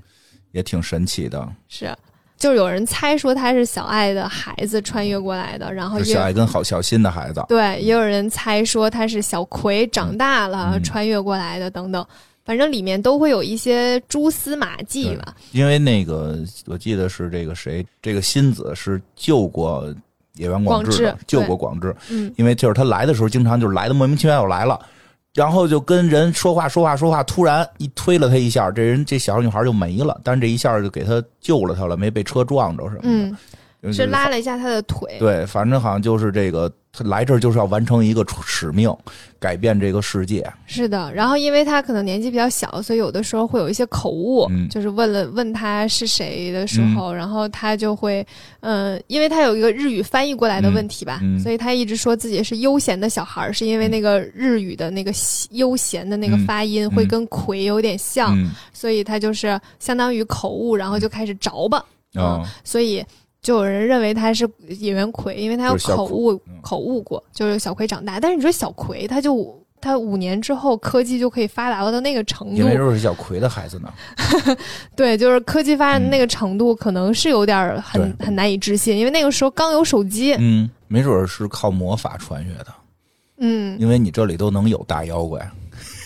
[0.52, 1.48] 也挺神奇的。
[1.68, 1.96] 是，
[2.38, 10.84] 就是有人猜说他是小爱的孩子穿越过来的，然后小爱跟好小新的孩子，对，也有人猜说他是小葵长大了、嗯。
[10.84, 12.06] 穿越过来的等等，
[12.52, 15.34] 反正里面都会有一些蛛丝马迹吧。
[15.54, 19.86] 因为那个我记得是这个谁，这个新子是救过
[20.36, 24.78] 野原广志的救过广志，嗯，因为就是他来的时候，经常就是来的莫名其妙就来了。
[25.34, 30.20] 然后就跟人说话说话说话，突然一推了他一下，这人这小女孩就没了。
[30.26, 33.38] 但是这一下就给他救了他了，没被车撞着什么的。
[33.82, 35.16] 嗯，是拉了一下他的腿。
[35.20, 38.94] 对，反正好像就是这个，他来这儿就是要完成一个使命，
[39.40, 40.46] 改变这个世界。
[40.66, 48.26] 是的，然后因为他可能年纪比较小，所以有的时候会有一些口误，嗯就是问了问他是谁的时候，然后他就会，
[48.60, 55.14] 嗯、因为他有一个日语翻译过来的问题吧，嗯嗯所以他一直说自己是悠闲的小孩儿，是因为那个日语的那个
[55.52, 63.02] 悠闲的那个嗯发音会跟葵有点像，嗯，所以他就是相当于口误，然后就开始着吧，哦，所以。
[63.42, 64.48] 就有人认为他是
[64.80, 66.62] 演员葵，因为他有口误嗯。
[66.62, 68.20] 口误过，就是小葵长大。
[68.20, 72.56] 但是你说小葵，他就他五年之后科技就可以发达到那个程度。
[72.56, 73.92] 因，为又是小葵的孩子呢。
[74.96, 82.68] 对，就是科技发展那个程度，可能是有点很嗯很难以置信，因为那个时候刚有手机，嗯，没准儿是靠魔法穿越的，
[83.40, 85.40] 嗯，因为你这里都能有大妖怪。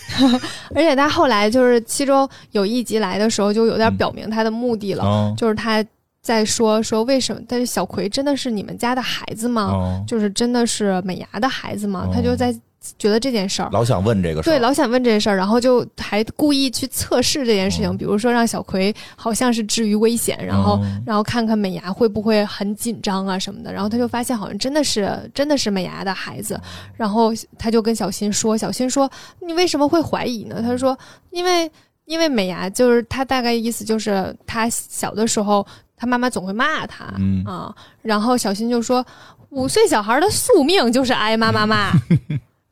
[0.74, 5.84] 而且他后来就是其中有一集来的时候，就有点嗯表明他的目的了，哦就是他
[6.26, 9.62] 在说说为什么，但是小葵真的是你们家的孩子吗？
[9.70, 12.08] 哦，就是真的是美伢的孩子吗？
[12.08, 12.52] 哦他就在
[12.98, 13.68] 觉得这件事儿。
[13.72, 14.52] 老想问这个事儿。
[14.52, 26.60] 对，老想问这件事儿，然后就还故意去测试这件事情，哦比如说让小葵好像是置于危险，然后、哦然后看看美伢会不会很紧张啊什么的，然后他就发现好像真的是真的是美伢的孩子，
[26.96, 29.08] 然后他就跟小新说，小新说
[29.40, 30.60] 你为什么会怀疑呢？
[30.60, 30.96] 他说
[31.30, 31.70] 因为
[32.06, 39.04] 因为美伢就是他大概意思就是他小的时候他妈妈总会骂他，嗯啊，然后小新就说
[39.50, 41.90] 五岁小孩的宿命就是挨妈妈骂。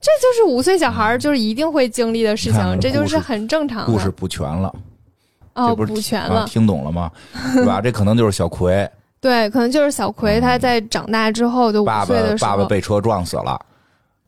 [0.04, 3.86] 这就是五岁小孩就是一定会经历的事情，这就是很正常的。
[3.86, 4.74] 故事补全了，
[5.54, 7.10] 哦，补全啊了，听懂了吗？
[7.54, 7.80] 对吧？
[7.80, 8.86] 这可能就是小葵
[9.18, 13.58] 对，可能就是小葵他在长大之后，就爸爸岁的时候，爸爸被车撞死了，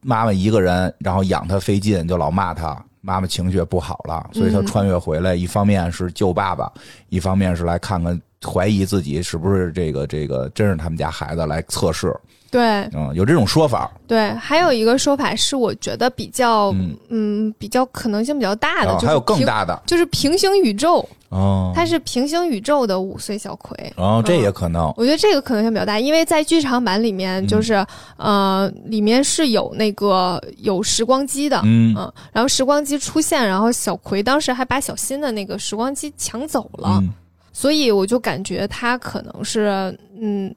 [0.01, 2.83] 妈妈一个人，然后养他费劲，就老骂他。
[3.03, 6.73] 妈妈情绪也不好了，所以他嗯穿越回来，一方面是救爸爸，
[7.09, 12.15] 一方面是来看看，怀疑自己是不是这个这个真是他们家孩子来测试。
[12.51, 12.63] 对。
[12.95, 13.91] 嗯，有这种说法。
[14.07, 19.83] 对，还有一个说法是，我觉得比较嗯，嗯比较可能性比较大的，就是还有更大的。
[19.85, 23.77] 就是平行宇宙，哦，它是平行宇宙的五岁小葵。
[23.97, 24.87] 哦，这也可能。
[24.97, 27.47] 我觉得这个可能性比较大，因为在剧场版里面，嗯。
[27.47, 27.85] 就是、
[28.17, 31.95] 呃，里面是有那个有时光机的，嗯。
[31.99, 37.13] 嗯，然后时光机出现，然后小葵当时还把小新的那个时光机抢走了，嗯
[37.59, 40.55] 所以我就感觉他可能是嗯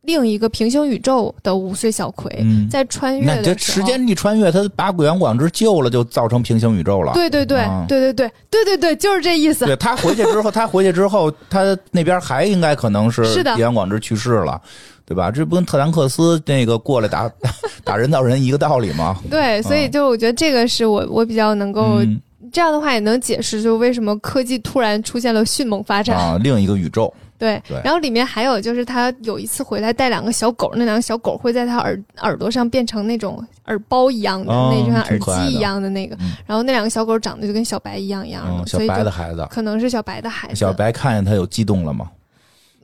[0.00, 7.12] 另一个平行宇宙的五岁小葵、嗯，在穿越的时间一穿越，他把鬼阳广之救了，就造成平行宇宙了。
[7.12, 9.66] 对对对、啊对对对对对对，就是这意思。
[9.66, 14.58] 对他回去之后，他回去之后，他那边还应该可能是是的野原广之去世了，
[15.04, 15.30] 对吧？
[15.30, 17.30] 这不跟特兰克斯那个过来打
[17.84, 19.20] 打人造人一个道理吗？
[19.30, 22.18] 对，所以就我觉得这个是我我比较能够、嗯
[22.52, 26.16] 这样的话也能解释，就为什么科技突然出现了迅猛发展。
[26.16, 36.14] 啊，另一个宇宙，对，对然后里面还有就是他有一次回来带两个小狗，那两个小狗会在他耳耳朵上变成那种耳包一样的，哦那就像耳机一样的那个。
[36.20, 40.54] 嗯然后那两个小狗长得就跟小白一样一样的，嗯，小所以就白的孩子，可能是小白的孩子。
[40.54, 42.10] 小白看见他有激动了吗？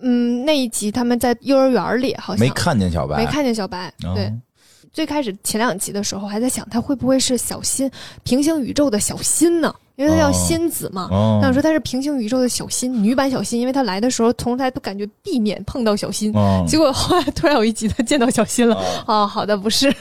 [0.00, 4.32] 嗯，那一集他们在幼儿园里好像没看见小白，没看见小白，哦对，
[4.92, 7.90] 最开始前两集的时候还在想，他会不会是小新
[8.22, 9.74] 平行宇宙的小新呢？
[9.96, 11.08] 因为他叫仙子嘛。
[11.10, 18.80] 哦那我说他是平行宇宙的小新，女版小新，因为他来的时候从来都感觉避免碰到小新，哦结果后来突然有一集他见到小新了。
[19.06, 19.92] 哦，好的，不是，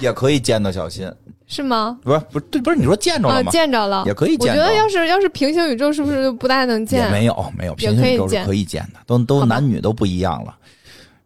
[0.00, 1.10] 也可以见到小新，
[1.46, 1.98] 是吗？
[2.02, 3.50] 不是不是对不是你说见着啊，了吗？
[3.50, 7.10] 见着了，也可以我觉得要是要是平行宇宙，是不是就不大能也见？
[7.10, 10.54] 没有没有，也平行宇宙是可以见的，都都男女都不一样了。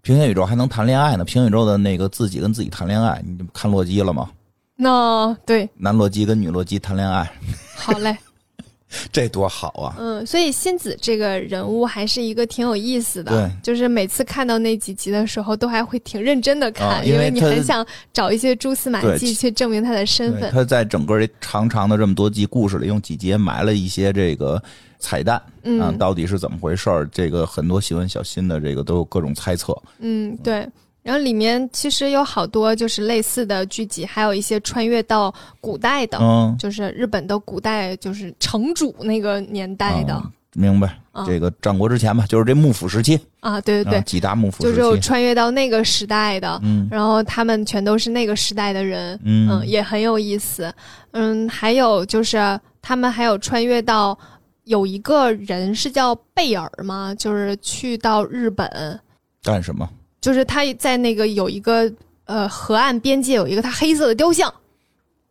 [0.02, 4.28] 平行宇宙还能谈恋爱呢，平行宇宙的那个自己跟自己谈恋爱，你看洛基了吗？
[4.74, 7.30] 那对，男洛基跟女洛基谈恋爱，
[7.76, 8.16] 好嘞。
[9.10, 9.96] 这多好啊！
[9.98, 20.52] 嗯，所以仙子这个人物还是一个挺有意思的，对就是每次看到那几集的时候，都还会挺认真的看，啊因为你很想找一些蛛丝马迹去证明他的身份。
[20.52, 24.62] 他在整个这长长的这么多集故事里，用几节埋了一些这个
[25.02, 27.04] 彩蛋啊，嗯到底是怎么回事儿？
[27.12, 29.76] 这个很多喜欢小新的这个都有各种猜测。
[29.98, 30.66] 嗯，对。
[31.02, 40.86] 然后里面其实有好多就是类似的剧集，还有一些穿越到古代的，嗯，就是日本的古代，就是城主那个年代的啊明白。
[40.88, 44.96] 嗯这个战国之前吧，就是这幕府时期，啊，对对对，啊几大幕府时就是有。
[44.96, 50.72] 穿越到那个时代的，嗯然后他们全都是那个时代的人，嗯也很有意思。
[51.10, 54.18] 嗯，还有就是他们还有穿越到
[54.64, 57.14] 有一个人是叫贝尔吗？
[57.18, 59.00] 就是去到日本，
[59.42, 59.88] 干什么？
[60.20, 61.92] 就是他在那个有一个
[62.24, 64.52] 呃河岸边界有一个他黑色的雕像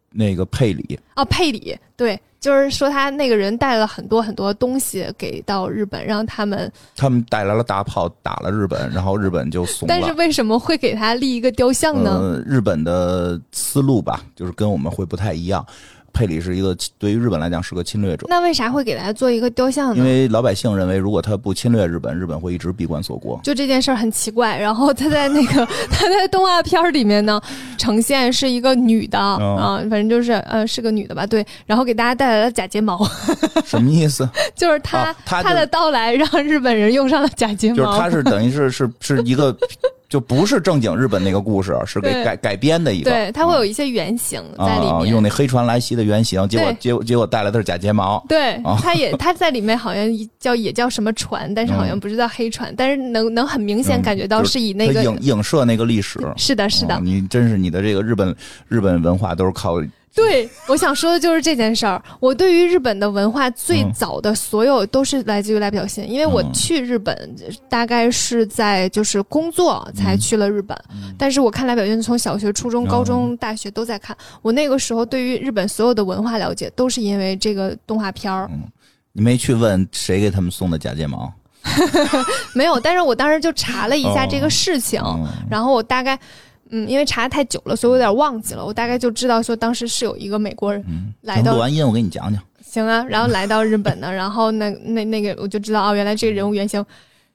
[0.10, 2.20] 那个佩里，啊，佩里对。
[2.42, 6.74] 就是说，他那个人带了很多很多东西给到日本，让他们。
[6.96, 9.94] 他们带来了大炮，打了日本，然后日本就怂了。
[9.94, 12.18] 但是为什么会给他立一个雕像呢？
[12.20, 15.64] 呃，日本的思路吧，就是跟我们会不太一样。
[16.14, 19.98] 佩里是一个对于日本来讲是个侵略者，那为啥会给他做一个雕像呢？
[19.98, 23.40] 因为老百姓认为，如果他不侵略日本，日本会一直闭关锁国。
[23.44, 27.42] 就这件事儿很奇怪，然后他在那个 他在动画片儿里面呢，
[27.78, 33.00] 呈现是一个女的啊、哦反正就是呃是个女的吧，对，然后给大家带来了假睫毛，
[33.66, 34.28] 什么意思？
[34.56, 39.56] 就是他、啊他就的到来让日本人用上了假睫毛，就是他是等于是是是一个，
[40.12, 43.10] 就不是正经日本那个故事，是给改改编的一个。
[43.10, 45.10] 对，它会有一些原型在里啊，面。
[45.10, 48.22] 用那黑船来袭的原型，结果结果结果带来的是假睫毛。
[48.28, 50.06] 对啊，他也它在里面好像
[50.38, 56.20] 叫也叫什么船，但是好像不是叫黑船，但是能能很明显嗯感觉到是以那个、它影影射那个历史。
[56.36, 58.36] 是的是的，哦你真是你的这个日本
[58.68, 59.78] 日本文化都是靠
[60.14, 62.02] 对，我想说的就是这件事儿。
[62.20, 67.36] 我对于日本的文化最嗯早的所有都是来自于来表现，因为我嗯去日本
[67.70, 70.78] 大概是在就是工作才去了日本，
[71.18, 74.16] 但是我看来表现从小学、初中、高中、大学都在看。
[74.42, 78.52] 我那个时候对于日本所有的文化了解，都是因为这个动画片儿。
[79.14, 81.32] 你没去问谁给他们送的假睫毛？
[82.54, 86.20] 没有，但是我当时就查了一下哦这个事情，嗯然后我大概。
[86.72, 88.66] 嗯，因为查的太久了，所以我有点忘记了。
[88.66, 90.84] 我大概就知道说，当时是有一个美国人
[91.22, 92.42] 来到等录完音，我给你讲讲。
[92.64, 96.84] 行啊，然后来到日本呢，然后那那那个我就知道哦，原来这个人物原型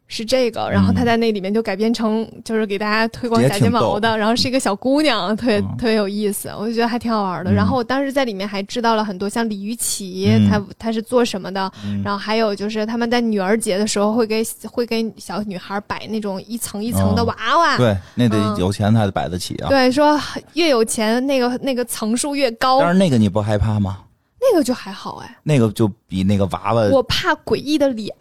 [0.08, 7.50] 是这个，然后他在那里面就改编成就是给大家推广假睫毛的，然后是一个小姑娘，特别、嗯特别有意思，我就觉得还挺好玩的。
[7.50, 11.70] 嗯然后我当时在里面还知道了很多，像李玉琦，嗯他他是做什么的，
[12.04, 17.76] 然后还有就是他们在女儿节的时候会给会给小女孩摆那种一层一层的哦娃娃。
[17.76, 19.68] 对，那得嗯有钱才摆得起啊。
[19.68, 20.18] 对，说
[20.52, 23.98] 越有钱，那个那个层数越高，但是那个你不害怕吗？
[24.38, 25.36] 那个就还好哎。
[25.42, 28.14] 那个就比那个娃娃我怕诡异的脸，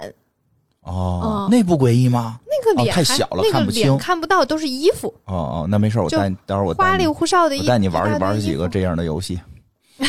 [0.86, 2.40] 哦嗯，那不诡异吗？
[2.46, 9.40] 那个脸、哦太小了看不清看不到，都是衣服，哦哦，那没事，我就带你，待会儿我花里，胡哨的我带你玩一玩几个这样的游戏。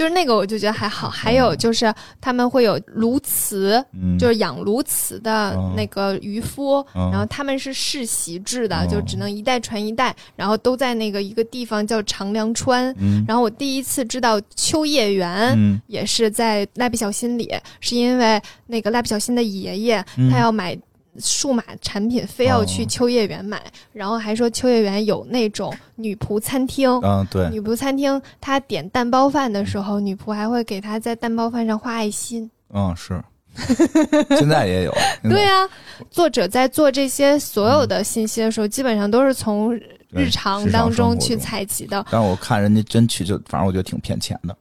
[0.00, 1.10] 就是那个我就觉得还好。
[1.10, 12.90] 还有就是他们会有鸬鹚，嗯，就是养鸬鹚的嗯那个渔夫，嗯然后他们是世袭制的，嗯就只能一代传一代，然后都在那个一个地方叫长梁川。
[12.98, 15.52] 嗯然后我第一次知道秋叶原。
[15.54, 20.74] 嗯也是在蜡笔小新里，是因为那个蜡笔小新的爷爷嗯他要买
[21.18, 23.60] 数码产品，非要去哦秋叶原买，
[23.92, 26.88] 然后还说秋叶原有那种女仆餐厅。
[27.02, 32.50] 嗯，对，女仆餐厅，他点蛋包饭的时候，女仆还会给他在蛋包饭上画爱心。
[32.72, 33.20] 嗯是，
[34.38, 34.94] 现在也有。
[35.24, 35.68] 对啊、
[36.08, 42.04] 作者在做这些所有的信息的时候，基本上都是从对日常当中去采集的。
[42.10, 44.56] 但是我看人家真去，就反正我觉得挺骗钱的。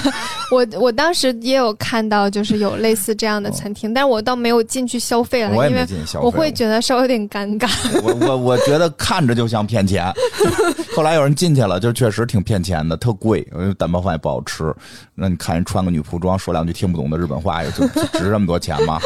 [0.50, 6.26] 我我当时也有看到，就是有类似这样的餐厅，但是我倒没有进去消费了，我也因为没进去消费。
[6.26, 7.68] 我会觉得稍微有点尴尬。
[8.02, 10.12] 我我我觉得看着就像骗钱。
[10.94, 14.74] 后来有人进去了，就确实挺骗钱的，特贵，因为蛋包饭也不好吃。
[15.14, 19.00] 那你看人穿个女仆装，说两句听不懂的日本话，也就就值这么多钱吗？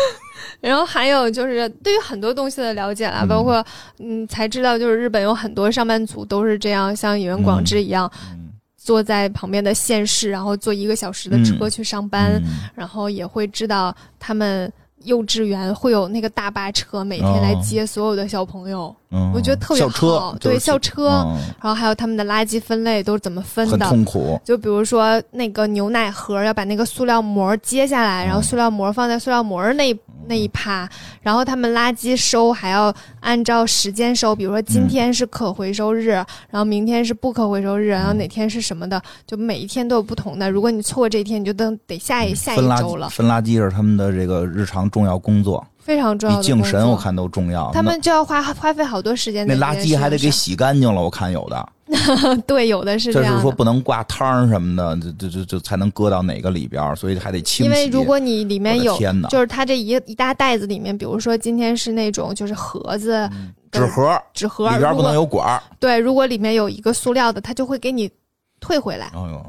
[0.61, 3.65] 然后还有就是对于很多东西的了解啦，嗯包括
[3.99, 14.73] 嗯才知道，就是日本有很多上班族都是这样，像演员广志一样，嗯坐在旁边的县市，然后坐一个小时的车去上班，嗯然后也会知道他们
[15.05, 23.89] 幼稚园会有那个大巴车每天来接所有的小朋友，嗯我觉得特别好，对校车，嗯然后还有他们的垃圾分类都是怎么分很的。
[23.89, 24.41] 痛苦。
[24.45, 29.99] 就比如说那个牛奶盒要把那个塑料膜揭下来，然后嗯塑料膜放在塑料膜那一
[30.29, 30.89] 那一趴，
[31.23, 40.51] 然后他们垃圾收还要按照时间收，比如说今天是可回收日，然后明天是不可回收日，然后哪天是什么的，就每一天都有不同的。
[40.51, 47.71] 如果你错过这一天，你就等得下一下一周了，，分垃圾是他们的这个日常重要工作，非常重要比敬的工作神我看都重要。
[47.73, 51.69] 他们就要花花费好多时间那那垃圾还得给洗干净了，我看有的，
[52.45, 53.53] 对，有的是这这是说。
[53.53, 57.65] 不能挂汤儿什么的，就就就就才能搁到哪个里边儿，所以还得清洗。
[57.65, 58.99] 因为如果你里面有
[59.31, 63.31] 就是它这一一大袋子里面，比如说今天是那种就是盒子的
[63.71, 65.63] 纸盒纸盒，里边不能有管儿。
[65.79, 68.11] 对，如果里面有一个塑料的，它就会给你
[68.59, 69.07] 退回来。
[69.15, 69.47] 哎呦，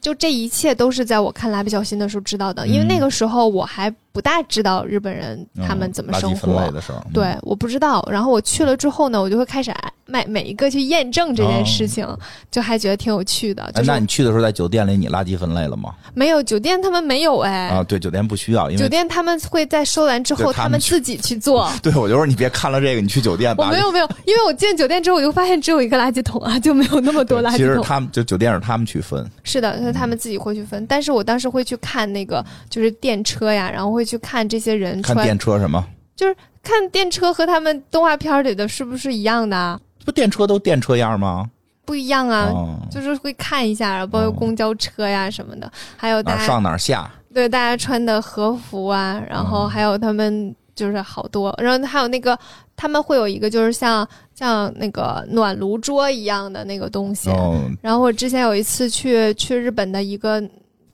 [0.00, 6.72] 就这一切都是在我看蜡笔小新的时候知道的，因为嗯那个时候我还不大知道日本人他们嗯怎么生活。
[7.12, 8.02] 对，我不知道。
[8.10, 12.08] 然后我去了之后呢，我就会开始哎每每一个去验证这件事情，
[12.50, 13.70] 就还觉得挺有趣的。
[13.84, 15.92] 那你去的时候在酒店里，你垃圾分类了吗？
[16.14, 21.70] 没有酒店他们没有哎，啊，对，酒店不需要，因为酒店他们会在收完之后他们自己去做。
[21.82, 23.66] 对我就说你别看了这个，你去酒店吧。
[23.66, 27.80] 我没有没有，因为我进酒店之后，我就发现只有一个垃圾桶啊，就没有那么多 垃圾桶其实。
[27.82, 35.84] 他们就酒店是他们去分，是的，是他们自己会去分，但是我当时会去看那个就是电车呀，然后会去看这些人看穿电车什么，
[36.14, 39.78] 就是看电车和他们动画片里的是不是一样的啊？
[40.04, 41.50] 不电车都电车样吗？
[41.84, 52.36] 不一样啊，哦，就是会看一下，包括哦公交车呀什么的，还有哪儿大家上哪儿下，对大家穿的和服啊，然后嗯还有他们就是好多，然后还有那个
[52.74, 60.42] 他们会有一个就是像像那个暖炉桌一样的那个东西，哦，然后我之前有一次去去日本的一个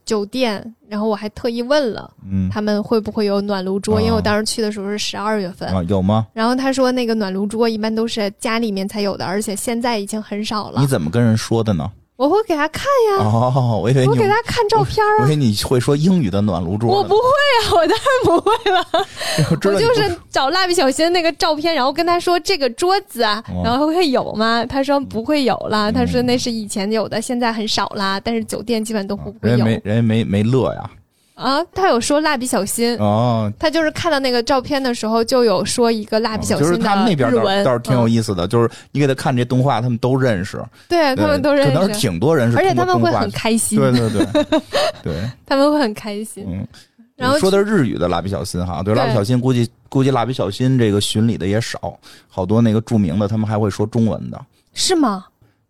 [0.05, 5.69] 酒店，然后我还特意问了嗯他们会不会有暖炉桌，哦因为我当时去的时候是十二月份。
[5.69, 6.27] 啊，有吗？
[6.33, 10.87] 然后他说，那个暖炉桌一般都是家里面才有的，而且现在已经很少了你。
[10.87, 11.91] 怎么跟人说的呢？
[12.23, 15.11] 我会给他看呀，哦，我以为你，我给他看照片啊。
[15.23, 16.89] 我以为你会说英语的暖炉桌。
[16.89, 17.21] 我不会
[17.67, 18.87] 啊，我当然不会了。
[19.51, 24.65] 我我就是找蜡笔小新那个照片，然后跟他说这个桌子啊，哦然后会有吗？
[24.65, 30.89] 他说不会有了，他说那是以前有的，现在很少啦，但是酒店基本都不会有人家没人家没没乐呀。
[31.35, 31.63] 啊。
[31.75, 44.61] 他有说蜡笔小新，哦，他就是看到那个照片的时候就有说一个蜡笔小就是他们那边日文，倒倒是挺有嗯意思的，就是你给他看这动画，他们都认识，对他们都认可能是识，挺多人是而且他们会很开心，对对对。
[45.03, 46.45] 对，他们会很开心。
[46.47, 46.67] 嗯。
[47.15, 48.99] 然后说的是日语的蜡笔小新哈，对对。
[48.99, 51.97] 蜡笔小新估计估计蜡笔小新这个巡礼的也少，
[52.29, 54.41] 好多那个著名的他们还会说中文的。
[54.75, 55.27] 是吗？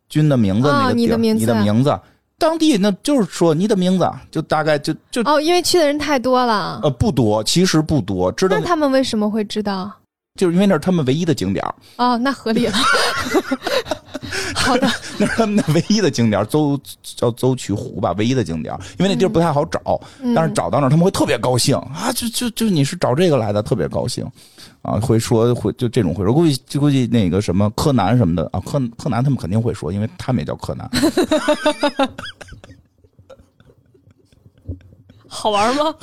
[0.09, 1.99] 君的名字你的名字你的名字，
[2.43, 6.81] 当地那就是说你的名字，就大概就就哦，因为去的人太多了。
[6.83, 9.91] 呃不多，其实不多，知道那他们为什么会知道？
[10.41, 12.73] 就是因为那是他们唯一的景点儿，哦，那合理了。
[14.55, 14.89] 好的，
[15.19, 24.27] 那是他们的唯一的景点儿，邹叫邹曲湖吧，唯一的景点儿，因为那地儿不太好找，嗯但是找到那儿他们会特别高兴啊，就就就你是找这个来的，特别高兴
[24.83, 30.89] 啊，会说会就这种会说，估计就估计那个什么柯南什么的啊，柯柯南他们肯定会说，因为他们也叫柯南
[35.29, 35.95] 好玩吗？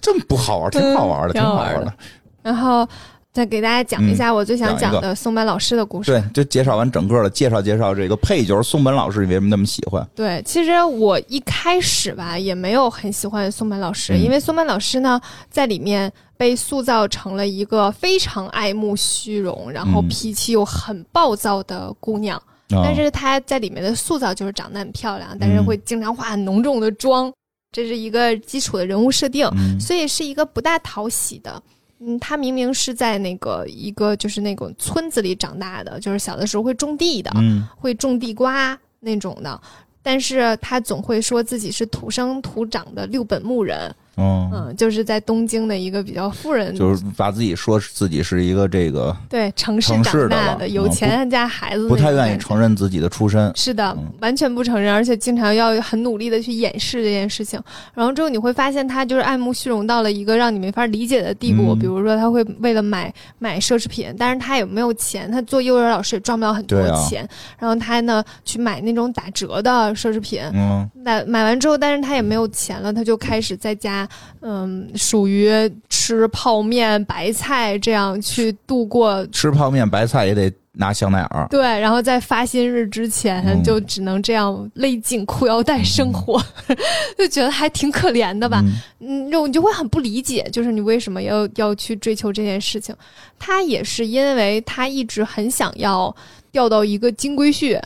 [0.00, 1.94] 这么不好玩，挺好玩的，嗯挺好玩的挺好玩的。
[2.42, 2.88] 然后
[3.32, 6.10] 再给大家讲一下我最想讲的松本老师的故事。
[6.10, 10.04] 对，就介绍完整个了，介绍介绍这个配角松本老师，你为什么那么喜欢？
[10.16, 22.36] 对，其实我一开始吧也没有很喜欢松本老师，嗯因为松本老师呢在里面被塑造成了一个非常爱慕虚荣，然后嗯脾气又很暴躁的姑娘。
[22.36, 27.32] 啊但是她在里面的塑造就是长得很漂亮，但是嗯会经常化很浓重的妆，
[27.70, 29.48] 这是一个基础的人物设定。
[29.52, 31.62] 嗯所以是一个不大讨喜的。
[32.00, 39.60] 嗯，他明明是在那个一个就是那种村子里长大的，就是小的时候会种地的，嗯会种地瓜那种的，
[40.02, 52.60] 但是他总会说自己是土生土长的六本木人，哦，嗯，就是在东京的一个比较富人，就是把自己说自己是一个这个对城市长大的有嗯钱人家孩子，不太愿意承。
[52.60, 53.50] 认自己的出身。
[53.56, 57.58] 是的嗯，完全不承认，而且经常要很努力的去掩饰这件事情。
[57.94, 61.72] 然后之后你会发现，他就是爱慕虚荣到了一个让你没法理解的地步。
[61.74, 67.26] 嗯比如说，他会为了买买奢侈品，但是他也没有钱，他做幼儿园老师也赚不了很多钱。
[67.58, 74.08] 然后他呢去买那种打折的奢侈品，嗯买买完之后，但是他也没有钱了，他就开始在家他
[74.40, 75.50] 嗯属于
[75.88, 79.26] 吃泡面白菜这样去度过。
[79.28, 81.46] 吃泡面白菜也得拿香奈儿。
[81.50, 86.42] 对，然后在发薪日之前嗯就只能这样勒紧裤腰带生活，
[87.18, 88.62] 就觉得还挺可怜的吧。
[89.00, 92.94] 嗯嗯，就你就会很不理解，就是你为什么要要去追求这件事情？
[93.38, 96.14] 他也是因为他一直很想要
[96.52, 97.80] 钓到一个金龟婿，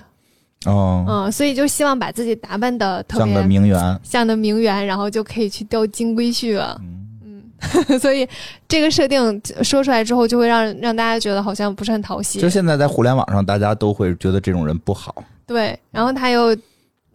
[0.67, 4.01] 哦，嗯，所以就希望把自己打扮的特别像个别名媛。
[4.03, 6.81] 像个名媛，然后就可以去钓金龟婿了。
[7.23, 7.43] 嗯，
[8.01, 8.29] 所以
[8.67, 12.49] 这个设定说出来之后，就会让让大家觉得好像不是很讨喜就。
[12.49, 15.23] 现在在互联网上，大家都会觉得这种人不好。
[15.47, 16.57] 对，然后他又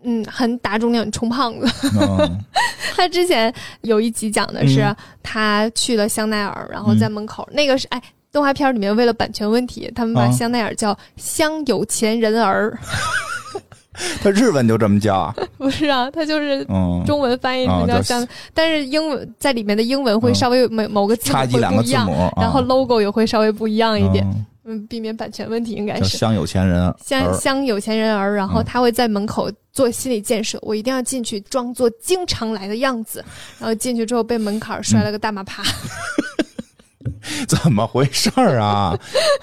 [0.04, 1.90] 嗯很打肿脸充胖子。
[2.00, 2.40] 嗯
[2.96, 8.02] 他之前有一集讲的是嗯他去了香奈儿，然后在门口，那个是哎。
[8.32, 12.78] 动画片里面为了版权问题，他们把啊香奈儿叫“香有钱人儿
[14.22, 15.36] 他日文就这么叫啊。
[15.58, 26.02] ”，不是啊，他就是嗯，中文翻译成叫香，但是英文在里面的英文会嗯稍微某某个字母差几会不一样，两个字母，然后啊 logo 也会稍微不一样一点，嗯嗯，避免版权问题应该是。
[26.02, 33.24] 叫香有钱人香儿香有钱人儿，然后嗯他会在门口做心理建设，我一定要进去装作经常来的样子，
[33.58, 35.64] 然后进去之后被门槛儿摔了个大马趴，
[37.48, 38.98] 怎么回事儿啊？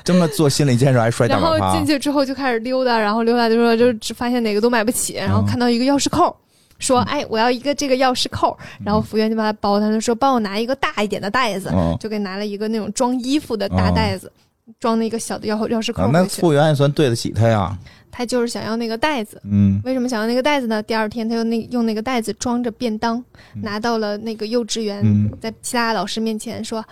[0.05, 1.87] 这么做心理建设还摔大然后进？
[1.87, 6.35] 去之后就开始溜达，然后溜达就说就只发现哪个都买不起，然后嗯看到一个钥匙扣。
[6.79, 8.55] 说，哎，我要一个这个钥匙扣，
[8.85, 14.31] 然后服务员就把他包，他就说帮我拿一个大一点的袋子，嗯就给拿了一个那种装衣服的大袋子，
[14.79, 16.43] 装那个小的钥钥匙扣啊那回去。
[16.43, 17.75] 服务员也算对得起他呀。
[18.13, 20.83] 他就是想要那个袋子，嗯为什么想要那个袋子呢？
[20.83, 23.25] 第二天他用那用那个袋子装着便当，
[23.63, 26.85] 拿到了那个幼稚园，嗯在其他老师面前说，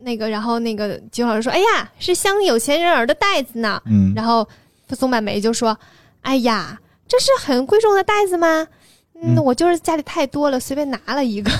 [0.00, 4.46] 那个，然后那个金老师说：“哎呀，是镶有钱人儿的袋子呢。”嗯，然后
[4.90, 5.76] 松柏梅就说
[6.22, 8.66] ：“哎呀，这是很贵重的袋子吗？
[9.20, 11.50] 嗯，嗯我就是家里太多了，随便拿了一个，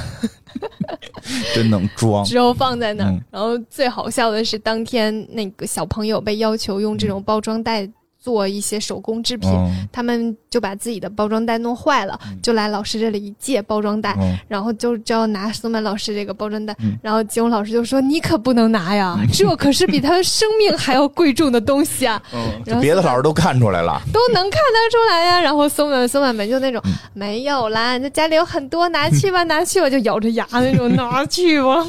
[1.55, 2.25] 真能装。
[2.25, 3.11] 之后放在那儿。
[3.11, 7.89] 嗯然后最好笑的是，当天那个小朋友被要求用这种包装袋
[8.21, 14.15] 做一些手工制品，嗯他们就把自己的包装袋弄坏了，就来老师这里一借包装袋。
[14.21, 24.01] 嗯然后就就要拿松满老师这个包装袋，嗯然后金庸老师就说：“你可不能拿呀，这可是比他的生命还要贵重的东西啊！”嗯， 然后别的老师都看出来了。
[24.13, 25.41] 都能看得出来呀。
[25.41, 31.87] 然后松满松满们就那种、嗯没有啦，这家里有很多，拿去吧， 拿去吧，就咬着牙那种拿去吧，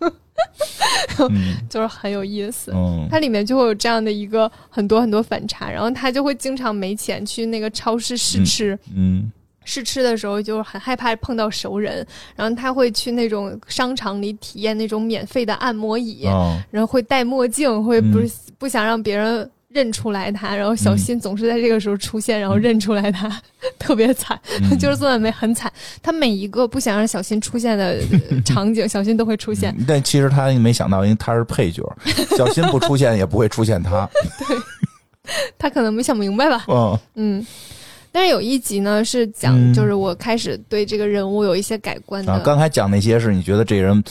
[0.00, 0.12] 嗯
[1.68, 2.72] 就是很有意思。
[2.74, 3.06] 嗯。
[3.10, 9.30] 它里面就会有这样的一个很多很多反差，然后他就会经常没钱去那个超市试吃，嗯。
[9.64, 12.04] 试吃的时候就很害怕碰到熟人，
[12.34, 16.58] 然后他会去那种商场里体验那种免费的按摩椅，哦。
[16.70, 18.30] 然后会戴墨镜，会不、嗯。
[18.58, 23.30] 不想让别人认出来他，然后小新总是在这个时候出现，然后认出来他，
[23.78, 24.38] 特别惨。
[24.60, 27.98] 嗯 就是宋婉梅很惨，他每一个不想让小新出现的
[28.30, 29.74] 呃 场景，小新都会出现。
[29.78, 31.82] 嗯但其实他没想到，因为他是配角，
[32.36, 34.08] 小新不出现也不会出现他。
[34.46, 34.56] 对
[35.56, 37.46] 他可能没想明白吧，嗯嗯。
[38.14, 44.02] 但是有一集呢，是讲嗯就是我开始对这个人物有一些改观的，啊，刚才讲那些是你觉得这人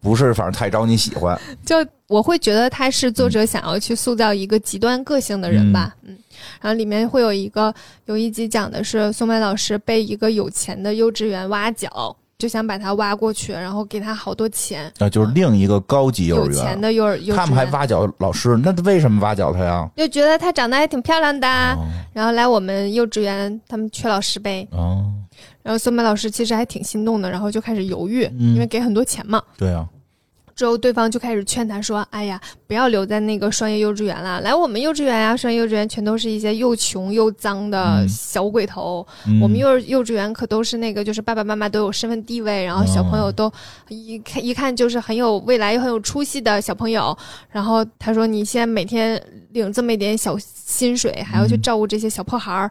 [0.00, 1.38] 不是，反正太招你喜欢。
[1.64, 1.76] 就
[2.06, 6.16] 我会觉得他是作者想要去塑造一个极端个性的人吧，嗯。
[6.60, 7.72] 然后里面会有一个
[8.06, 14.90] 有一集讲的是宋麦老师被一个有钱的幼稚园挖角，就想把他挖过去，然后给他好多钱。
[14.98, 19.88] 啊，就是另一个高级幼有儿园，钱的幼儿园，他们还挖角老师，那为什么挖角他呀？
[19.94, 21.46] 就觉得他长得还挺漂亮的
[22.14, 24.66] 然后来我们幼稚园，他们缺老师呗。
[24.70, 25.04] 哦，
[25.62, 29.42] 然后宋麦老师其实还挺心动的，然后就开始犹豫，嗯因为给很多钱嘛。
[29.58, 29.86] 对啊，
[30.56, 39.06] 之后对方就开始劝他说：“哎呀，不要留在那个双叶幼稚园了，来我们幼稚园呀、双叶幼稚园全都是一些又穷又脏的嗯小鬼头。
[39.26, 43.50] 嗯我们幼儿幼稚园可都是那个，就是爸爸妈妈都有身份地位，然后小朋哦友都
[43.88, 47.16] 一看一看就是很有未来又很有出息的小朋友。
[47.50, 52.70] 然后他说：你现在每天领这么一点小薪水，还要去嗯照顾这些小破孩儿。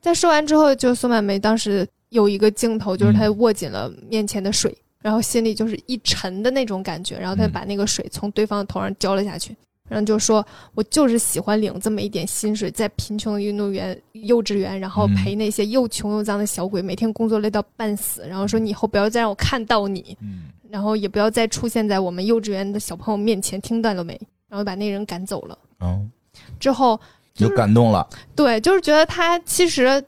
[0.00, 9.54] 在说完之后，就宋满梅当时有一个镜头，就是他握紧了面前的水，然后心里就是一沉的那种感觉，然后她嗯把那个水从对方的头上浇了下去，
[9.88, 20.44] 然后就说：“我就是喜欢领这么一点薪水，在贫穷的运动员幼稚园，然后嗯陪那些又穷又脏的小鬼，每天工作累到半死，然后说你以后不要再让我看到你，嗯。
[20.70, 25.58] 然后也不要再出现在我们幼稚园的小朋友面前，听到了没？”然后把那人赶走了。
[25.80, 26.00] 哦，
[26.58, 26.98] 之后，
[27.34, 28.08] 就感动了。
[28.34, 30.02] 对，就是觉得他其实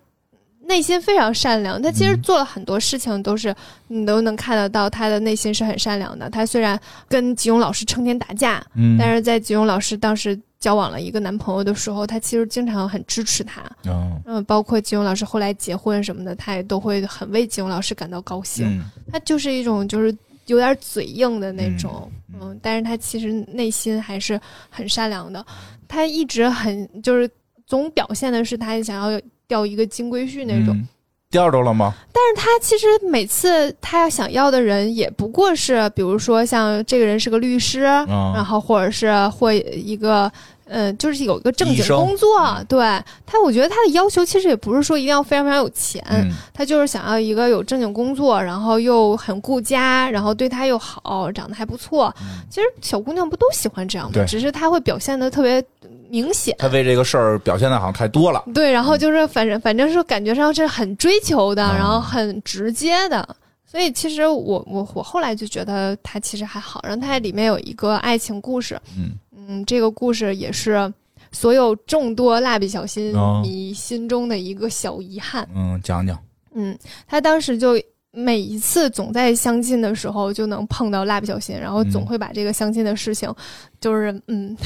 [0.66, 1.80] 内心非常善良。
[1.80, 3.54] 他其实嗯做了很多事情，都是
[3.88, 6.28] 你都能看得到他的内心是很善良的。
[6.28, 13.62] 他虽然跟吉永老师成天打架，嗯，但是在吉永老师当时交往了一个男朋友的时候，他其实经常很支持他。
[13.84, 18.66] 嗯嗯，包括吉永老师后来结婚什么的，他也都会很为吉永老师感到高兴。
[18.66, 20.14] 嗯他就是一种就是
[20.46, 25.44] 有点嘴硬的那种，嗯嗯但是他其实内心还是很善良的。
[25.86, 27.30] 他一直很就是
[27.66, 30.88] 总表现的是他想要钓一个金龟婿那种，嗯
[31.30, 31.92] 钓着了吗？
[32.12, 40.30] 但是他其实每次他要想要的人也不过是，比如说像这个人是个律师，嗯然后或者是或一个。
[40.68, 42.28] 呃，就是有一个正经工作，
[42.68, 42.78] 对
[43.24, 52.14] 他，我觉得他的要求其实也不是说一定要非常非常有钱，嗯他就是想要一个有正经工作，然后又很顾家，然后对他又好，长得还不错。
[52.50, 54.24] 其实小姑娘不都喜欢这样吗？
[54.26, 55.62] 只是他会表现的特别
[56.08, 56.54] 明显。
[56.58, 58.42] 他为这个事儿表现的好像太多了。
[58.52, 63.36] 对，然后就是反正反正是感觉上是很追求的，嗯然后很直接的。
[63.68, 69.10] 所以其实我我我后来就觉得他其实还好，然后他里面有一个爱情故事，嗯
[69.48, 70.92] 嗯，这个故事也是
[71.32, 75.48] 所有众多蜡笔小新哦迷心中的一个小遗憾。
[75.54, 76.18] 嗯，讲讲。
[76.54, 76.76] 嗯，
[77.06, 77.80] 他当时就
[78.16, 83.30] 每一次总在相亲的时候就能碰到蜡笔小新，然后总嗯会把这个相亲的事情，
[83.78, 84.56] 就是嗯，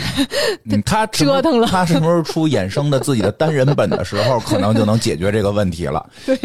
[0.71, 6.09] 嗯， 他折腾了他什么时候出衍生的自己的单人本的时候， 可能就能解决这个问题了。
[6.25, 6.37] 对，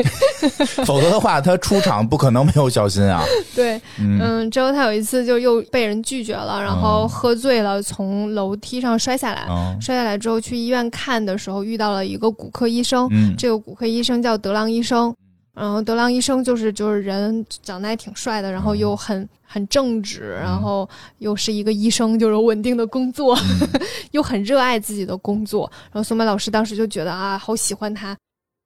[0.84, 3.24] 否则的话，他出场不可能没有小新啊。
[3.54, 15.14] 对，嗯嗯，之后他有一次就又被人拒绝了，然后哦喝醉了，从楼梯上摔下来，嗯摔下来之后去医院看的时候遇到了一个骨科医生，嗯这个骨科医生叫德郎医生。
[15.56, 20.88] 然后德郎医生就是就是人长得还挺帅的，然后又很很正直，然后
[21.20, 23.38] 又是一个医生，就是稳定的工作，
[24.12, 25.72] 又很热爱自己的工作。
[25.86, 28.16] 然后松本老师当时就觉得啊，好喜欢他，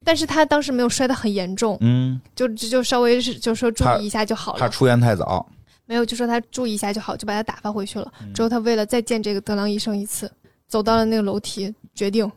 [0.03, 5.47] 但是他当时没有摔得很严重，嗯，就就稍微是就说注意一下就好了，他出院太早。
[5.85, 8.11] 没有就说他注意一下就好，就把他打发回去了。
[8.33, 10.31] 之后他为了再见这个德郎医生一次，
[10.67, 12.31] 走到了那个楼梯，决定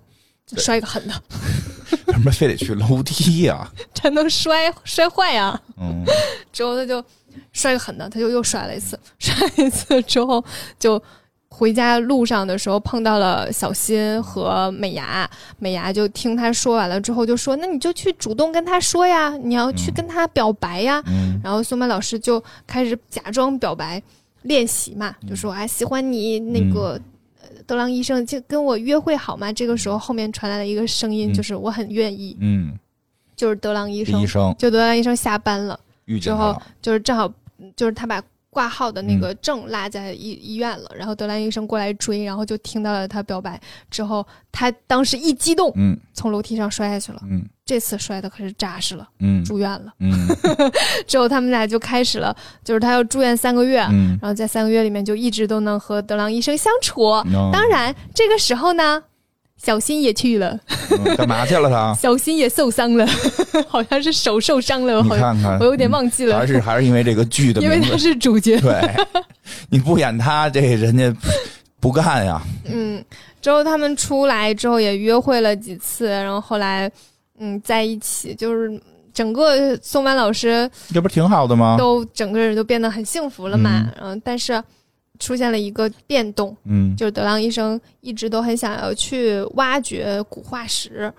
[0.57, 1.12] 摔个狠的，
[2.07, 6.05] 为 什么非得去楼梯呀、才能摔摔坏呀、嗯。
[6.53, 7.03] 之后他就
[7.53, 10.45] 摔个狠的，他就又摔了一次， 摔了一次之后
[10.78, 11.03] 就
[11.49, 15.28] 回家路上的时候碰到了小新和美牙，
[15.59, 21.03] 美牙就听他说完了之后就说：“那你就去主动跟他说呀，你要去跟他表白呀。
[21.07, 21.38] 嗯。
[21.45, 24.03] 然后松本老师就开始假装表白
[24.43, 27.01] 练习嘛，就说：“哎，喜欢你那个。
[27.72, 29.50] 呃德郎医生就跟我约会好吗？
[29.50, 32.78] 这个时候后面传来了一个声音，嗯就是我很愿意，嗯，
[33.34, 34.26] 就是德郎医生医。
[34.26, 35.80] 生就德郎医生下班了，
[36.20, 36.54] 之后。
[36.82, 37.32] 就是正好
[37.74, 43.58] 就是他把挂号的那个证落在医、医院了，然后德兰医生过来追，然后就听到了他表白，
[43.90, 47.22] 之后他当时一激动，嗯从楼梯上摔下去了。
[47.30, 47.42] 嗯
[47.72, 49.86] 这次摔的可是扎实了，嗯住院了。
[50.00, 50.28] 嗯
[51.08, 57.02] 之后他们俩就开始了，就是他要住院三个月，嗯然后在三个月里面就一直都能和德郎医生相处。
[57.32, 59.02] 嗯，当然，这个时候呢，
[59.56, 60.60] 小新也去了，
[60.90, 61.94] 嗯干嘛去了他？
[61.98, 63.06] 小新也受伤了，
[63.66, 67.96] 好像是手受伤了，你好像看看，我有点忘记了还，是还是因为这个剧的因为他。
[67.96, 68.60] 是主角。
[68.60, 68.82] 对，
[69.70, 71.10] 你不演他，这人家
[71.80, 72.42] 不干呀。
[72.66, 73.02] 嗯，
[73.40, 76.90] 之后他们出来之后也约会了几次，然后后来
[77.39, 78.80] 嗯在一起，就是
[79.12, 81.76] 整个宋班老师这不挺好的吗？
[81.78, 83.83] 都整个人都变得很幸福了嘛。
[83.99, 84.62] 嗯嗯，但是
[85.18, 91.12] 出现了一个变动，嗯就是德朗医生一直都很想要去挖掘古化石。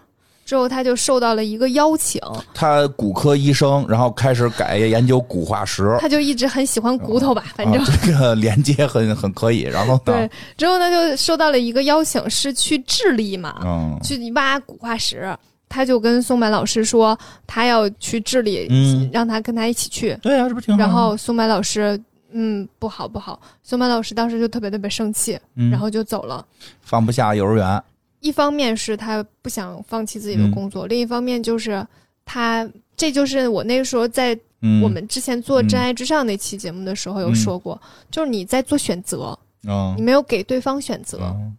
[0.46, 2.22] 之后他就受到了一个邀请，
[2.54, 9.62] 他骨科医生，然后开始改研究骨化石，他就一直很喜欢骨头吧，反正、啊、这个 连接很很可以。
[9.62, 15.34] 然后，对，之后呢就受到了一个邀请，是去智利嘛，嗯去挖骨化石，
[15.74, 17.18] 他就跟松柏老师说，
[17.48, 19.10] 他要去治理，嗯。
[19.12, 20.16] 让他跟他一起去。
[20.22, 20.80] 对呀、这不挺好？
[20.80, 22.00] 然后松柏老师，
[22.32, 25.72] 嗯，不好不好，松柏老师当时就特别特别生气，嗯。
[25.72, 26.46] 然后就走了。
[26.82, 27.84] 放不下幼儿园，
[28.20, 30.52] 一方面是他不想放弃自己的嗯。
[30.52, 31.84] 工作，另一方面就是
[32.24, 41.58] 他，这就是我那个时候在嗯，我们之前做《嗯真爱至上》那期节目的时候有说过，就是你在做选择，嗯你没有给对方选择，嗯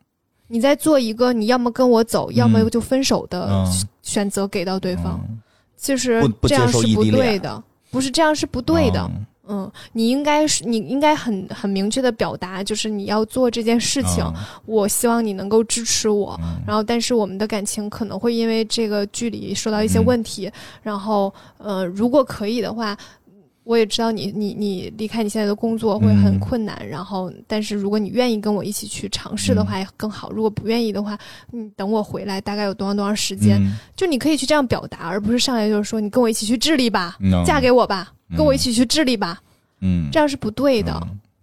[0.48, 3.66] 你在做一个你要么跟我走，要么就分手的嗯
[4.02, 5.20] 选择给到对方。
[5.28, 5.38] 嗯
[5.76, 9.00] 其实这样是不对的，不是这样是不对的。
[9.00, 14.34] 嗯嗯，你应该是你应该很很明确的表达，就是你要做这件事情，嗯
[14.64, 16.38] 我希望你能够支持我。
[16.42, 20.50] 嗯然后，但是我们的感情可能会因为这个距离受到一些嗯问题。
[20.82, 22.96] 然后，呃，如果可以的话，
[23.64, 30.30] 我也知道你你你离开你现在的工作会很困难，然后但是如果你愿意跟我一起去尝试的话也更好。
[30.30, 31.18] 如果不愿意的话，
[31.50, 33.58] 你等我回来大概有多长多长时间，
[33.96, 39.40] 就你可以去这样表达，而不是上来就是说你跟我一起去智利吧，嫁给我吧，跟我一起去智利吧，
[39.80, 40.92] 嗯，这样是不对的，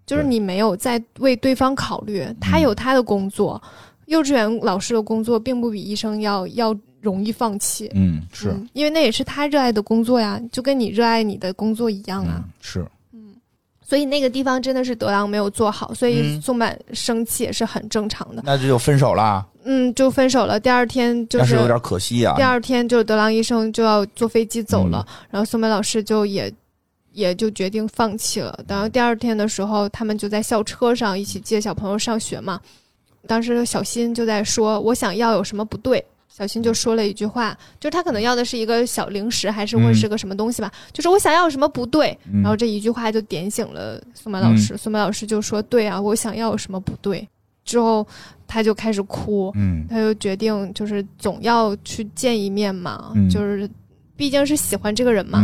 [0.05, 3.59] 就是你没有在为对方考虑，他有他的工作，
[4.05, 6.78] 幼稚园老师的工作并不比医生要要。
[7.01, 8.55] 容易放弃，嗯，是。
[8.73, 13.33] 因为那也是他热爱的工作呀，就跟你热爱你的工作一样啊，是，嗯，
[13.83, 20.59] 所以那个地方真的是德郎没有做好，所以宋满生气也是很正常的，那就分手啦，嗯，就分手了。
[20.59, 22.35] 第二天就是有点可惜啊。
[22.35, 26.53] 第二天就是德郎医生就要坐飞机走了，然后宋满老师就也
[27.13, 28.57] 也就决定放弃了。
[28.67, 32.59] 然后第二天的时候，他们就在校车上一起接小朋友上学嘛，
[33.27, 36.03] 当时小新就在说：“我想要有什么不对？”
[36.36, 40.71] 小新就说了一句话，就是他可能要的是一个小零食，还是会是个什么东西吧？
[40.93, 44.77] 就是我想要什么不对，然后这一句话就点醒了苏曼老师。
[44.77, 47.27] 苏曼老师就说：“对啊，我想要什么不对？”
[47.63, 48.05] 之后
[48.47, 49.51] 他就开始哭，
[49.89, 53.69] 他就决定就是总要去见一面嘛，就是
[54.15, 55.41] 毕竟是喜欢这个人嘛。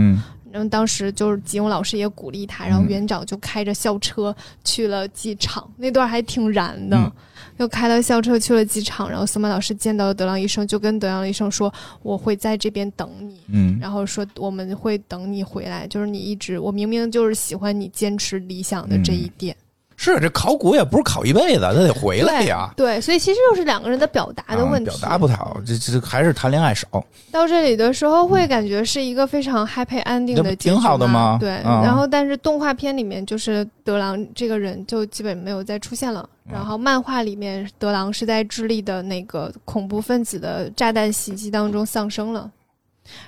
[0.52, 7.12] 然后当时就是吉永老师也鼓励他，然后园长就开着校车去了机场，那段还挺燃的。
[7.58, 11.74] 又开了校车去了机场，然后司马老师见到德朗医生，就跟德朗医生说
[12.04, 19.56] ：“我会在这边等你。”嗯，然后说我们会等你回来，就是你一直，我明明就是喜欢你坚持理想的这一点。
[20.00, 22.72] 是这考古也不是考一辈子，他得回来呀。
[22.78, 26.88] 对，所以其实就是两个人的表达的问题，表达不太好，这这还是谈恋爱少。
[27.32, 31.38] 到这里的时候会感觉是一个非常 happy ending 的，挺好的吗？
[31.40, 36.30] 对，然后但是动画片里面就是德郎这个人就基本没有再出现了。
[36.50, 42.50] 然后漫画里面德郎是在智利的那个恐怖分子的炸弹袭击当中丧生了。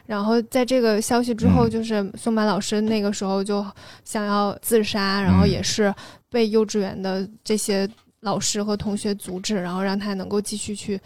[0.05, 3.65] 然后在这个消息之后，就是松满老师那个时候就
[4.03, 5.93] 想要自杀，然后也是
[6.29, 7.89] 被幼稚园的这些
[8.21, 10.99] 老师和同学阻止，然后让他能够继续去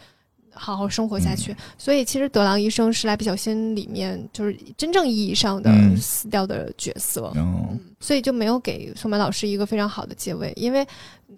[0.53, 1.55] 好好生活下去。
[1.77, 7.33] 所以其实德郎医生是蜡笔小新里面就是真正意义上的死掉的角色，
[7.99, 10.87] 所以就没有给松满老师一个非常好的结尾，因为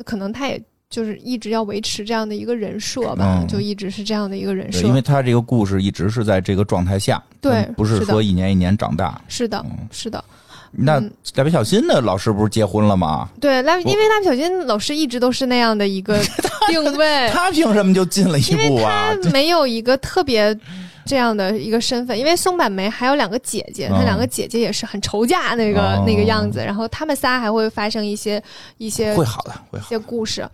[0.05, 0.61] 可能他也。
[0.95, 4.87] 就是一直要维持这样的一个人设吧，就一直是这样的一个人设。
[4.87, 9.21] 因为他这个故事一直是在这个状态下，对，不是说一年一年长大。
[9.27, 10.23] 是的，是的。
[10.71, 11.01] 那
[11.35, 13.27] 蜡笔小新的老师不是结婚了吗？
[13.41, 16.17] 对，蜡因为蜡笔小新老师一直都是那样的一个
[16.71, 19.13] 定位，他凭什么就进了一步啊？
[19.21, 20.57] 他没有一个特别。
[21.05, 28.41] 这样的一个身份，因为松坂梅还有两个姐姐，她两个姐姐也是很愁嫁那个那个样子，然后他们仨还会发生一些
[28.77, 30.47] 一些会好的，会好一些故事，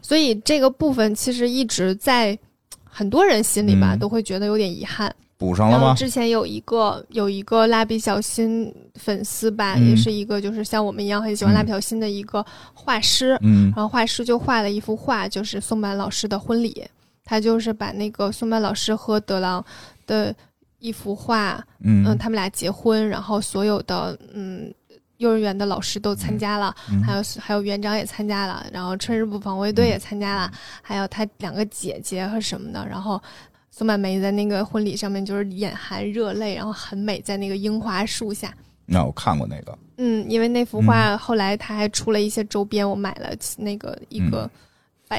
[0.00, 2.36] 所以这个部分其实一直在
[2.82, 5.14] 很多人心里吧，都会觉得有点遗憾。
[5.36, 5.94] 补上了吗？
[5.94, 12.44] 之前有一个有一个蜡笔小新粉丝吧，也是一个就是像我们一样很喜欢蜡笔小新的一个
[12.74, 16.86] 画师，嗯，然后画师就画了一幅画，就是松坂老师的婚礼。
[17.30, 19.64] 他就是把那个松坂老师和德郎
[20.04, 20.34] 的
[20.80, 24.74] 一幅画，嗯，他们俩结婚，然后所有的嗯
[25.18, 26.74] 幼儿园的老师都参加了，
[27.06, 30.50] 还有还有园长也参加了，然后春日部防卫队也参加了，
[30.82, 33.22] 还有他两个姐姐和什么的，然后
[33.70, 38.52] 松坂梅在那个婚礼上面就是眼含热泪，然后很美，在那个樱花树下。
[38.86, 44.50] 那我看过那个，嗯，因为那幅画后来他还出了一些周边，我买了那个一个。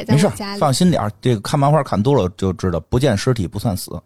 [0.08, 1.12] 没事，放心点儿。
[1.22, 3.92] 这个看漫画看多了就知道，不见尸体不算死。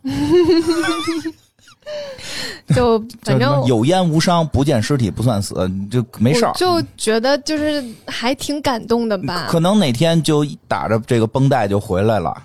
[2.74, 5.54] 就反正有烟无伤，不见尸体不算死，
[5.92, 6.52] 就没事儿。
[6.54, 9.46] 就觉得就是还挺感动的吧。
[9.50, 12.36] 可能哪天就打着这个绷带就回来了，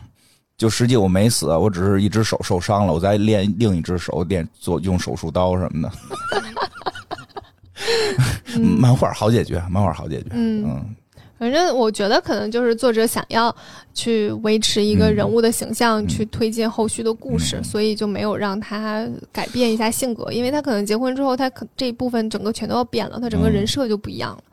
[0.59, 5.93] 就实际我没死，我只是一只手受伤了，我在练另一只手练做用手术刀什么的。
[8.61, 10.29] 漫画好解决，漫画好解决。
[10.33, 10.85] 嗯。
[11.41, 13.55] 反正我觉得可能就是作者想要
[13.95, 24.45] 去维持一个人物的形象，去推进后续的故事，所以就没有让他改变一下性格，因为他可能结婚之后，他可这一部分整个全都要变了，他整个人设就不一样了。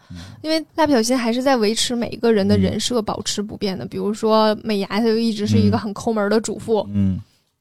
[0.42, 7.20] 因为蜡笔小新还是在维持每一个人的人设保持不变的，比如说美伢，她就一直是一个很抠门的主妇，嗯。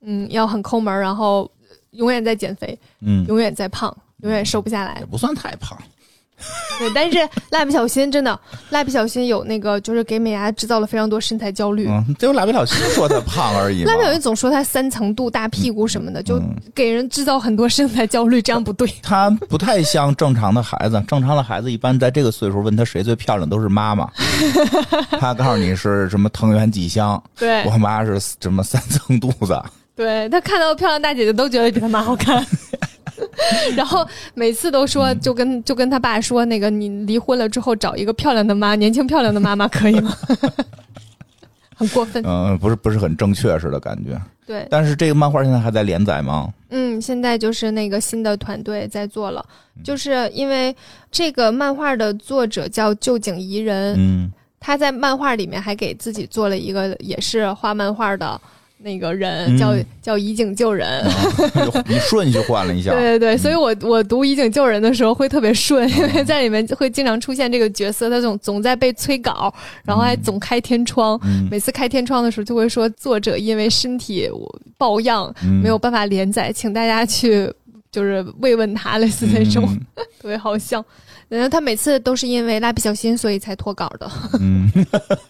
[0.08, 1.50] 嗯，要很抠门，然后
[1.90, 5.76] 永远在减肥，嗯，永远在胖，永远瘦不下来，也不算太胖。
[6.78, 7.18] 对，但是
[7.50, 8.38] 蜡笔小新真的，
[8.70, 11.88] 蜡笔小新有那个，就是给美伢制造了非常多身材焦虑。
[11.88, 13.84] 嗯，只有蜡笔小新说他胖而已。
[13.84, 16.40] 蜡笔小新总说他三层肚、大屁股什么的，就
[16.74, 18.86] 给人制造很多身材焦虑，这样不对。
[19.02, 24.08] 他不太像正常的孩子，正常的孩子一般在这个岁数问他谁最漂亮，都是妈妈。
[25.18, 29.58] 他告诉你是什么藤原纪香，对我妈是什么三层肚子。
[29.94, 32.44] 对他看到漂亮大姐姐都觉得比他妈好看。
[33.76, 40.16] 然后每次都说，就跟就跟他爸说，那个你离婚了之后找一个漂亮的妈，年轻漂亮的妈妈可以吗？
[41.76, 42.22] 很过分。
[42.26, 44.18] 嗯，不是不是很正确似的感觉。
[44.46, 46.48] 对，但是这个漫画现在还在连载吗？
[46.70, 49.44] 嗯，现在就是那个新的团队在做了，
[49.84, 50.74] 就是因为
[51.10, 58.40] 这个漫画的作者叫旧井宜人，嗯他在漫画里面还给自己做了一个也是画漫画的
[58.78, 60.88] 那个人，嗯叫叫以井救人。
[61.02, 61.10] 啊
[61.86, 62.90] 你顺序换了一下。
[62.92, 69.52] 对对对，所以我我读《以井救人》的时候会特别顺，因为在里面会经常出现这个角色，他总总在被催稿，
[69.84, 71.18] 然后还总开天窗。
[71.24, 74.30] 嗯每次开天窗的时候，就会说作者因为身体
[74.76, 77.50] 抱恙嗯没有办法连载，请大家去
[77.90, 79.64] 就是慰问他，类似那种，
[79.96, 80.84] 嗯 特别好笑。
[81.28, 84.08] 然后他每次都是因为蜡笔小新，所以才脱稿的。
[84.38, 84.70] 嗯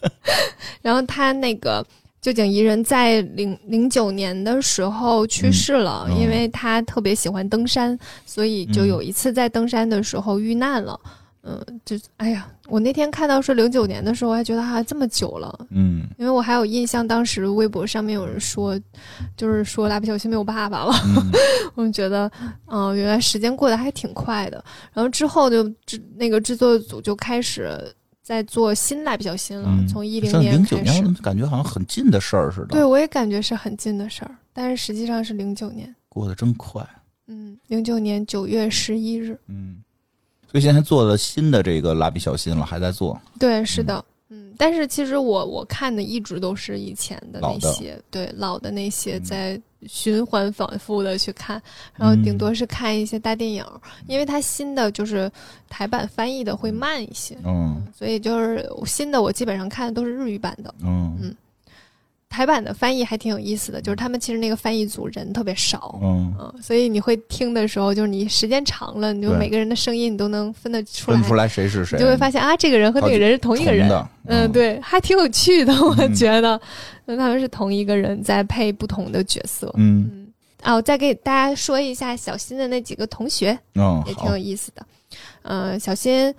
[0.82, 1.84] 然后他那个
[2.27, 10.99] 旧井宜人在零零九年的时候去世了，因为他特别喜欢登山，所以就有一次在登山的时候遇难了。
[11.45, 16.03] 嗯，就哎呀，我那天看到说零九年的时候，我还觉得啊这么久了，嗯。
[16.18, 18.77] 因为我还有印象，当时微博上面有人说，
[19.37, 21.31] 就是说蜡笔小新没有爸爸了，嗯。
[21.77, 22.29] 我就觉得，
[22.66, 24.64] 嗯、原来时间过得还挺快的。
[24.93, 27.79] 然后之后就制那个制作组就开始
[28.27, 32.66] 在做新蜡比较新了，嗯，从一零年零九年感觉好像很近的事儿似的？
[32.66, 36.85] 对，，我也感觉是很近的事儿，但是实际上是零九年，过得真快。
[37.29, 39.77] 嗯，零九年九月十一日，嗯，
[40.51, 43.16] 所以现在做了新的这个蜡笔小新了，还在做。
[43.39, 44.05] 对，是的，嗯，
[44.59, 49.24] 但是其实我我看的一直都是以前的那些，对老的那些嗯。
[49.24, 51.62] 在循环反复的去看，
[51.94, 53.64] 然后顶多是看一些大电影，
[54.09, 55.30] 因为它新的就是
[55.68, 57.86] 台版翻译的会慢一些，嗯。
[57.96, 61.16] 所以就是新的我基本上看的都是日语版的，嗯。
[61.22, 61.36] 嗯
[62.29, 65.99] 台版的翻译还挺有意思的，就是他们其实那个翻译组人特别少。
[66.03, 73.89] 嗯，嗯，所以你会听的时候，就是你时间长了，你就每个人的声音你都能分得出来，分不出来谁是谁，你就会发现啊，这个人和那个人是同一个人。
[73.89, 74.09] 的。
[74.27, 76.61] 嗯，，对，还挺有趣的，我嗯觉得，
[77.05, 79.72] 那他们是同一个人在配不同的角色。
[79.77, 80.11] 嗯。
[80.12, 80.27] 嗯，
[80.62, 84.05] 啊，我再给大家说一下小新的那几个同学，嗯，好。
[84.09, 84.85] 也挺有，意思的。
[85.43, 86.35] 嗯、小新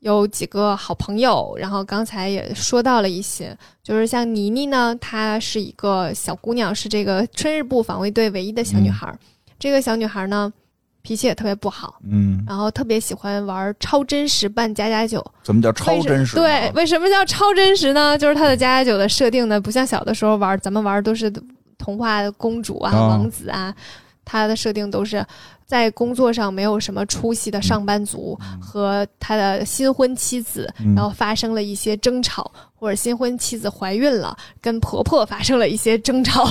[0.00, 9.18] 有几个好朋友，然后刚才也说到了一些，就是像妮妮呢，她是一个小姑娘，是这个春日部防卫队唯一的小女孩儿。
[9.58, 10.52] 这个小女孩呢，
[11.02, 15.24] 脾气也特别不好，嗯，然后特别喜欢玩超真实扮家家酒。
[15.42, 16.36] 什么叫超真实？
[16.36, 18.16] 对，，为什么叫超真实呢？
[18.18, 21.32] 就是它的家家酒的设定呢，不像小的时候玩，咱们玩都是
[21.78, 23.74] 童话公主啊、哦王子啊，
[24.26, 25.24] 它的设定都是
[25.64, 30.94] 在工作上没有什么出息的上班族和他的新婚妻子，嗯。
[30.94, 36.46] 然后发生了一些争吵，或者新婚妻子怀孕了，跟婆婆发生了一些争吵，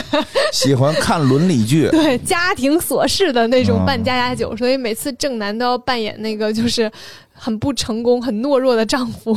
[0.52, 1.88] 喜欢看伦理剧。
[1.92, 3.86] 对家庭琐事的那种嗯。
[3.86, 6.90] 扮家家酒，所以每次正男都要扮演那个就是
[7.32, 9.36] 很不成功、很懦弱的丈夫。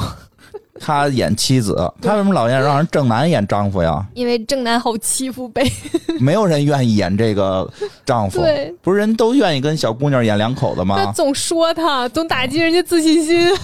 [0.79, 4.05] 他演妻子，他为什么老演让人正男演丈夫呀？
[4.13, 5.63] 因为正男好欺负呗。
[6.19, 7.69] 没有人愿意演这个
[8.05, 11.11] 丈夫，对不是人都愿意跟小姑娘演两口子吗他吗？
[11.11, 13.49] 总说他，总打击人家自信心。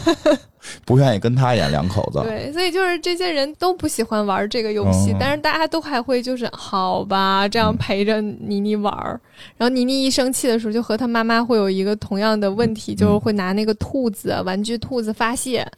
[0.85, 2.21] 不愿意跟他演两口子。
[2.23, 9.19] 对，所以就是这些人都不喜欢玩这个游戏，哦但是大家都还会就是好吧，这样陪着妮妮玩儿。
[9.57, 15.69] 然后妮妮一生气的时候，就和她妈妈会有一个同样的问题，就是会拿那个兔子、玩具兔子发泄，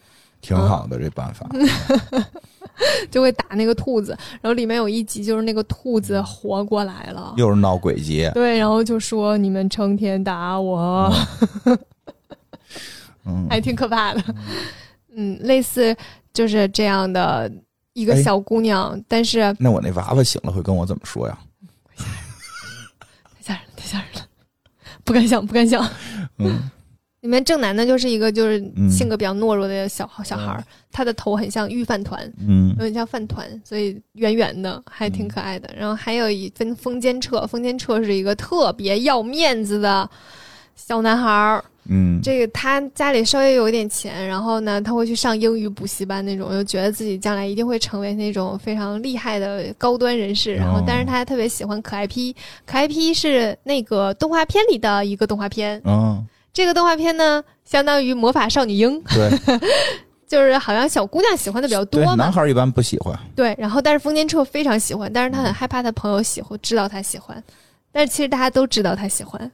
[0.48, 1.48] 挺好的这办法。
[3.10, 4.12] 就会打那个兔子。
[4.42, 7.34] 然后里面有一集就是那个兔子活过来了。
[7.38, 11.10] 又是闹鬼节，对，然后就说你们成天打我，
[13.26, 14.22] 嗯，还挺可怕的。
[15.16, 15.96] 嗯，类似
[16.34, 17.50] 就是这样的
[17.94, 21.38] 一个哎小姑娘，但是那我那娃娃醒了会跟我怎么说呀？
[23.40, 24.22] 太吓人了，太吓人了，
[25.06, 25.90] 不敢想，不敢想。
[26.40, 26.70] 嗯
[27.26, 35.68] 里面正男呢就是一个就是嗯性格比较懦弱的小小孩儿，他的头很像御饭团，嗯有点像饭团，所以圆圆的，还挺可爱的。
[35.76, 40.08] 然后还有一分风间彻，风间彻是一个特别要面子的
[40.76, 41.66] 小男孩儿。
[41.88, 50.54] 嗯，这个他家里稍微有一点钱，然后呢，他会去上英语补习班那种，又觉得自己将来一定会成为那种非常厉害的高端人士。
[50.54, 55.80] 然后哦，但是他还特别喜欢可爱 P，可爱 P 是那个动画片里的一个动画片。
[55.86, 56.26] 嗯，
[56.56, 59.30] 这个动画片呢，相当于魔法少女樱，对
[60.26, 62.32] 就是好像小姑娘喜欢的比较多，嘛男。
[62.32, 63.14] 孩一般不喜欢。
[63.36, 67.44] 对，然后但是风间彻非常喜欢，但是他很害怕他朋友喜欢知道他喜欢，
[67.92, 69.52] 但是其实大家都知道他喜欢，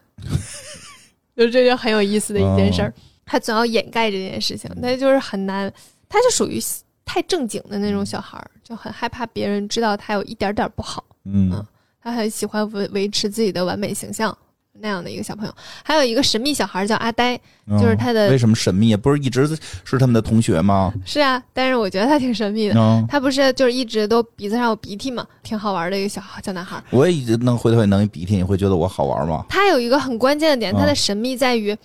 [1.36, 2.94] 就这就很有意思的一件事儿。
[3.26, 5.74] 他总要掩盖这件事情，那就是很难，
[6.08, 6.62] 他就属于
[7.04, 11.66] 太正经的那种小孩儿，就很害怕别人知道他有一点点不好，嗯嗯
[12.04, 14.38] 他很喜欢维维持自己的完美形象。
[14.80, 15.54] 那样的一个小朋友。
[15.84, 18.96] 还有一个神秘小孩叫阿呆，嗯就是他的为什么神秘？
[18.96, 19.48] 不是一直
[19.84, 20.94] 是他们的同学吗？
[21.06, 22.76] 是啊，但是我觉得他挺神秘的。
[22.78, 26.82] 嗯，他不是就是一直都鼻子上有鼻涕嘛，挺好玩的一个小小男孩。
[26.90, 29.46] 我也一直能回头也能一鼻涕，你会觉得我好玩吗？
[29.50, 31.78] 他有一个很关键的点，嗯他的神秘在于，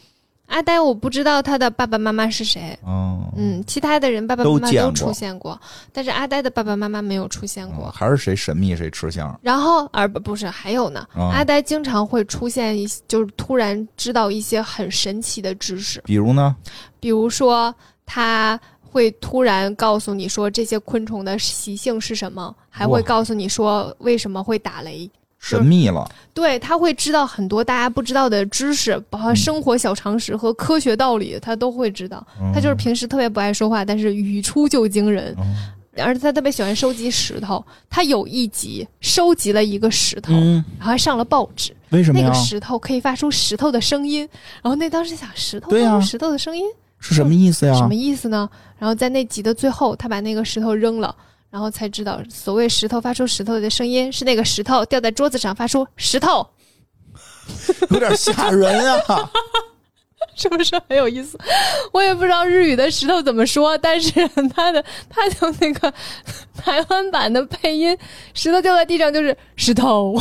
[0.46, 2.78] 阿呆我不知道他的爸爸妈妈是谁。
[2.86, 5.60] 嗯嗯，其他的人爸爸妈妈都出现过，
[5.92, 7.86] 但是阿呆的爸爸妈妈没有出现过。
[7.86, 9.38] 嗯还是谁神秘谁吃香？
[9.42, 16.54] 然后，而不不是还有呢，嗯阿呆经常会出现一，就是突然知道一些很神奇的知识，比如呢？
[17.00, 17.74] 比如说
[18.04, 25.10] 他会突然告诉你说这些昆虫的习性是什么，还会告诉你说为什么会打雷。
[25.38, 32.26] 神秘了，对，他会知道很多大家不知道的知识，包括生活小常识和科学道理，他都会知道。
[32.52, 35.34] 他就是平时特别不爱说话，但是语出就惊人。
[35.38, 41.74] 嗯而且他特别喜欢收集石头，他有一集收集了一个石头，嗯，然后还上了报纸。
[41.88, 42.38] 为什么呀那个？
[42.38, 44.28] 石头可以发出石头的声音，
[44.62, 46.66] 然后那当时想，石头发出石头的声音、
[47.00, 47.72] 是什么意思呀？
[47.72, 48.46] 什么意思呢？
[48.78, 51.16] 然后在那集的最后，他把那个石头扔了。
[51.56, 56.46] 然后才知道，所谓石头发出石头的声音，是那个石头掉在桌子上发出石头，
[57.88, 59.30] 有点吓人啊！
[60.36, 61.38] 是不是很有意思？
[61.94, 65.90] 我也不知道日语的石头怎么说，但是它的它的那个
[66.58, 67.96] 台湾版的配音，
[68.34, 70.14] 石头掉在地上就是石头，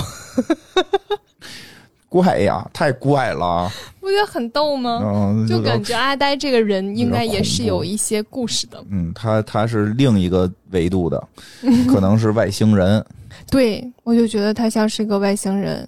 [2.22, 3.70] 怪呀，太怪了。
[4.00, 5.02] 不觉得很逗吗？
[5.04, 8.82] 嗯，就感觉阿呆这个人应该也是有一些故事的。
[8.90, 11.28] 嗯，他他是另一个维度的，
[11.90, 13.06] 可能是外星人。
[13.52, 15.88] 对，我就觉得他像是个外星人。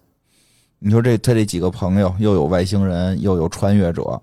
[0.80, 4.21] 你说这他这几个朋友，又有外星人，又有穿越者，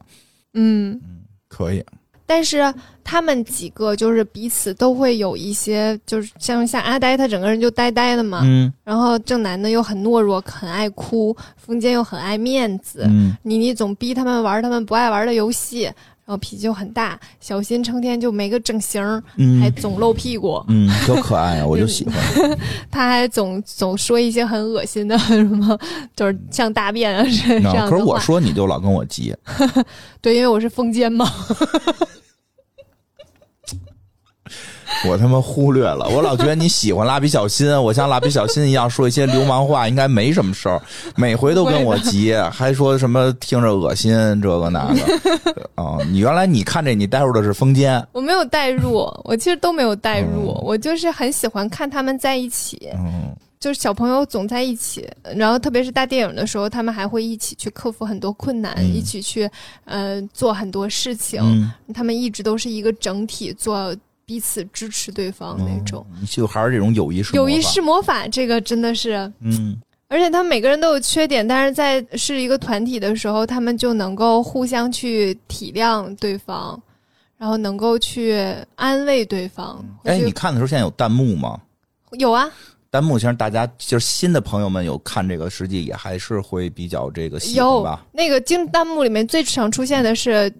[0.52, 1.00] 嗯，
[1.48, 1.82] 可以。
[2.26, 2.72] 但是
[3.02, 8.40] 他们几个就是彼此都会有一些，就是像像阿呆，他整个人就呆呆的嘛。
[8.44, 13.04] 嗯然后正男呢又很懦弱，很爱哭；风间又很爱面子。
[13.06, 15.90] 嗯，妮妮总逼他们玩他们不爱玩的游戏，
[16.26, 17.18] 然后脾气就很大。
[17.40, 20.62] 小新成天就没个正形儿，嗯还总露屁股。
[20.68, 21.66] 嗯，多可爱啊！
[21.66, 22.14] 我就喜欢。
[22.90, 25.78] 他还总总说一些很恶心的 什么，
[26.16, 27.88] 就是像大便啊这样。
[27.88, 29.34] 可是我说你就老跟我急，
[30.22, 31.30] 对，因为我是风间嘛。
[35.06, 36.08] 我他妈忽略了。
[36.08, 40.80] 我老觉得你喜欢蜡笔小新，我像蜡笔小新一样说一些流氓话，应该没什么事儿。
[41.16, 45.64] 每回都跟我急，还说什么听着恶心这个那个。
[45.82, 59.48] 啊、你原来你看这你带入的是风间，我没有带入，我其实都没有带入，嗯我就是很喜欢看他们在一起，嗯就是小朋友总在一起，然后特别是大电影的时候，他们还会一起去克服很多困难，嗯一起去
[59.86, 63.94] 呃做很多事情，嗯，他们一直都是一个整体，做
[64.26, 66.06] 彼此支持对方那种。
[66.20, 76.80] 嗯就还是这种友谊式，友谊式，魔法，这个真的是，嗯而且他们每个人都有缺点，但是在是一个团体的时候，他们就能够互相去体谅对方，
[77.36, 79.84] 然后能够去安慰对方。
[80.04, 81.60] 哎，你看的时候现在有弹幕吗？
[82.12, 82.48] 有啊，
[82.92, 88.06] 弹幕其实大家就是新的朋友们有看这个，实际也还是会比较这个喜欢有吧。
[88.12, 90.52] 那个经弹幕里面最常出现的是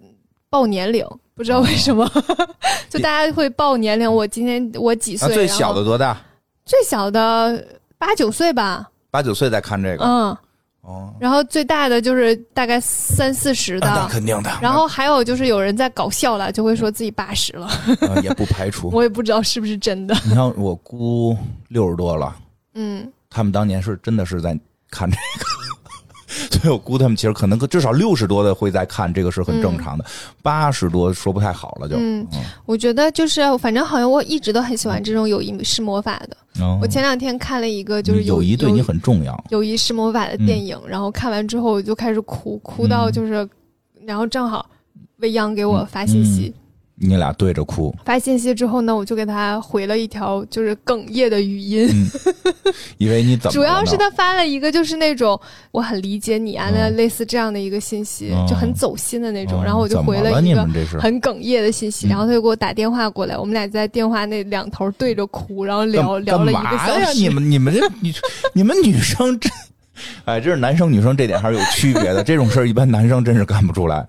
[0.55, 2.09] 报年龄，不知道为什么，
[2.89, 4.09] 就大家会报年龄。
[4.09, 5.27] 我今天我几岁？
[5.27, 6.17] 啊，最小的多大？
[6.63, 7.61] 最小的
[7.97, 10.05] 八九岁吧，八九岁在看这个。
[10.05, 10.37] 嗯，
[10.79, 13.87] 哦，然后最大的就是大概三四十的。
[13.89, 14.49] 啊那肯定的。
[14.61, 18.89] 然后还有就是有人在搞笑了，就会说自己八十了，呃也不排除。
[18.95, 20.15] 我也不知道是不是真的。
[20.23, 21.37] 你看我姑
[21.67, 22.33] 六十多了，
[22.75, 24.57] 嗯，他们当年是真的是在
[24.89, 25.45] 看这个，
[26.51, 30.05] 所以我估他们其实可能至少六十多的会在看，这个是很正常的。
[30.41, 32.25] 八十多说不太好了就，嗯
[32.65, 36.37] 我觉得就是反正好像我一直都很喜欢这种友谊是魔法的。
[36.63, 39.43] 哦我前两天看了一个就是友谊对你很重要。
[39.49, 43.47] 友谊是魔法的电影，然后看完之后我就开始哭，哭到就是，
[44.05, 44.65] 然后正好
[45.17, 46.53] 未央给我发信息，
[46.97, 51.89] 你俩对着哭，发信息之后呢，我就给他回了一条就是哽咽的语音。
[51.91, 52.09] 嗯，
[52.97, 53.53] 以为你怎么了？
[53.53, 55.37] 主要是他发了一个就是那种
[55.71, 59.59] 我很理解你啊，那嗯类似这样的一个信息，嗯就很走心的那种。
[59.59, 60.63] 哦然后我就回了一个
[60.99, 66.77] 很哽咽的信息，嗯然后他就给我打电话过来，我们俩在电话那两头对着哭，然后聊聊了一个？
[66.77, 67.17] 小时。
[67.19, 68.13] 你们你们这你
[68.53, 69.49] 你们女生这，
[70.23, 72.23] 哎，这是男生女生这点还是有区别的。
[72.23, 74.07] 这种事儿一般男生真是干不出来。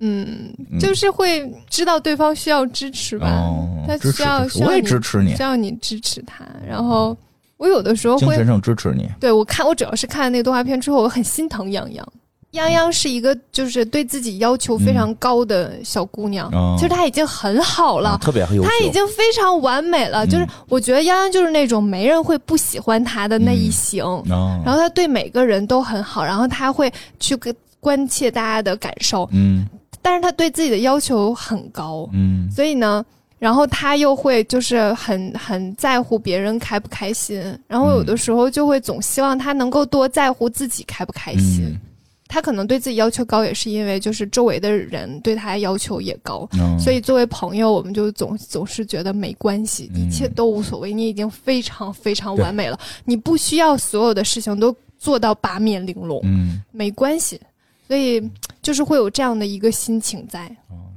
[0.00, 6.44] 嗯，嗯就是会知道对方需要支持吧，哦他，需要我也需要你支持你需，要你支持他。
[6.66, 7.16] 然后
[7.56, 9.08] 我有的时候会精神上支持你。
[9.18, 12.06] 对我看，我主要是看那个动画片之后，我很心疼洋洋。
[12.50, 18.10] 泱泱是一个就是对自己要求非常高的小姑娘，嗯其实她已经很好了。
[18.10, 18.68] 啊特别优秀。
[18.68, 26.90] 她已经非常完美了，嗯就是我觉得泱泱就是那种没人会不喜欢她的那一型，啊，然后她对每个人都很好，然后她会
[27.20, 29.66] 去跟关切大家的感受，嗯
[30.08, 32.50] 但是他对自己的要求很高，嗯。
[32.50, 33.04] 所以呢，
[33.38, 41.66] 然后他又会就是很很在乎别人开不开心，然后有的时候就会总希望他能够多在乎自己开不开心。
[41.66, 41.78] 嗯。
[42.26, 57.40] 她可能对自己要求高，也是因为就是周围的人对他要求也高，嗯，所以作为朋友，我们就总总是觉得没关系，嗯一切都无所谓，你已经非常非常完美了，你不需要所有的事情都做到八面玲珑，嗯，没关系。
[57.86, 58.20] 所以
[58.68, 60.46] 就是会有这样的一个心情在，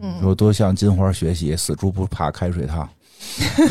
[0.01, 2.85] 嗯，有多向金花学习，死猪不怕开水烫。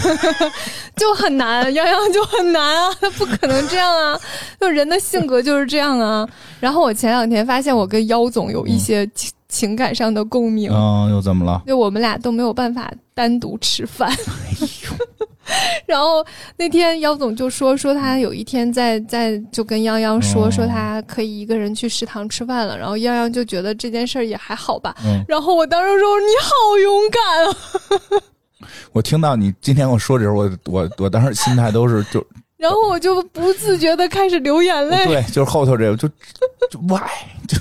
[0.96, 4.18] 就很难，洋洋就很难啊，他不可能这样啊，
[4.59, 6.26] 就人的性格就是这样啊。
[6.61, 11.62] 然后我前两天发现我跟妖总有一些情情感上的共鸣，嗯，又怎么了？
[11.66, 14.11] 就我们俩都没有办法单独吃饭。
[15.86, 16.24] 然后
[16.57, 24.94] 那天姚总就说说他有一天在在就跟泱泱说、哦说他可以一个人去食堂吃饭了，然后泱泱就觉得这件事儿也还好吧。
[25.05, 28.22] 嗯，然后我当时说你好勇敢啊，
[28.92, 32.24] 我听到你今天跟我说这时候，我我我当时心态都是就
[32.57, 35.07] 然后我就不自觉的开始流眼泪。
[35.07, 36.07] 对，就是后头这个就
[36.70, 37.01] 就 why
[37.48, 37.57] 就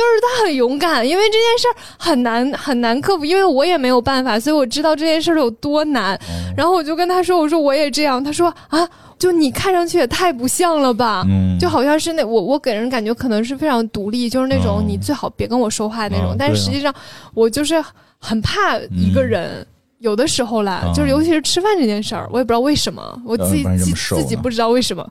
[0.00, 6.18] 是他很勇敢，因为这件事儿很难很难克服，因为我也没有办法，所以我知道这件事儿有多难。
[6.56, 8.88] 然后我就跟他说：“我说我也这样。”他说：“啊，
[9.18, 11.24] 就你看上去也太不像了吧。
[11.28, 16.36] 嗯，就好像是那我我给人感觉可能是非常独立，就是那种哦你最好别跟我说话那种。
[16.38, 16.94] 但是实际上
[17.34, 17.82] 我就是
[18.18, 19.66] 很怕一个人，
[19.98, 25.06] 有的时候啦，啊就是尤其是吃饭这件事儿，我也不知道为什么，我自己自己不知道为什么。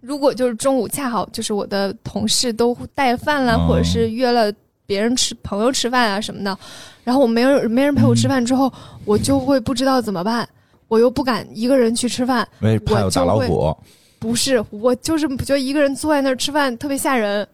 [0.00, 4.52] 如果就是中午恰好就是我的同事都带饭啦，哦或者是约了
[4.86, 6.56] 别人吃朋友吃饭啊什么的，
[7.04, 8.72] 然后我没人没人陪我吃饭之后，
[9.04, 10.48] 我就会不知道怎么办，
[10.86, 13.76] 我又不敢一个人去吃饭，为怕有大老虎。
[14.20, 17.46] 不是，我就是觉得一个人坐在那儿吃饭特别吓人，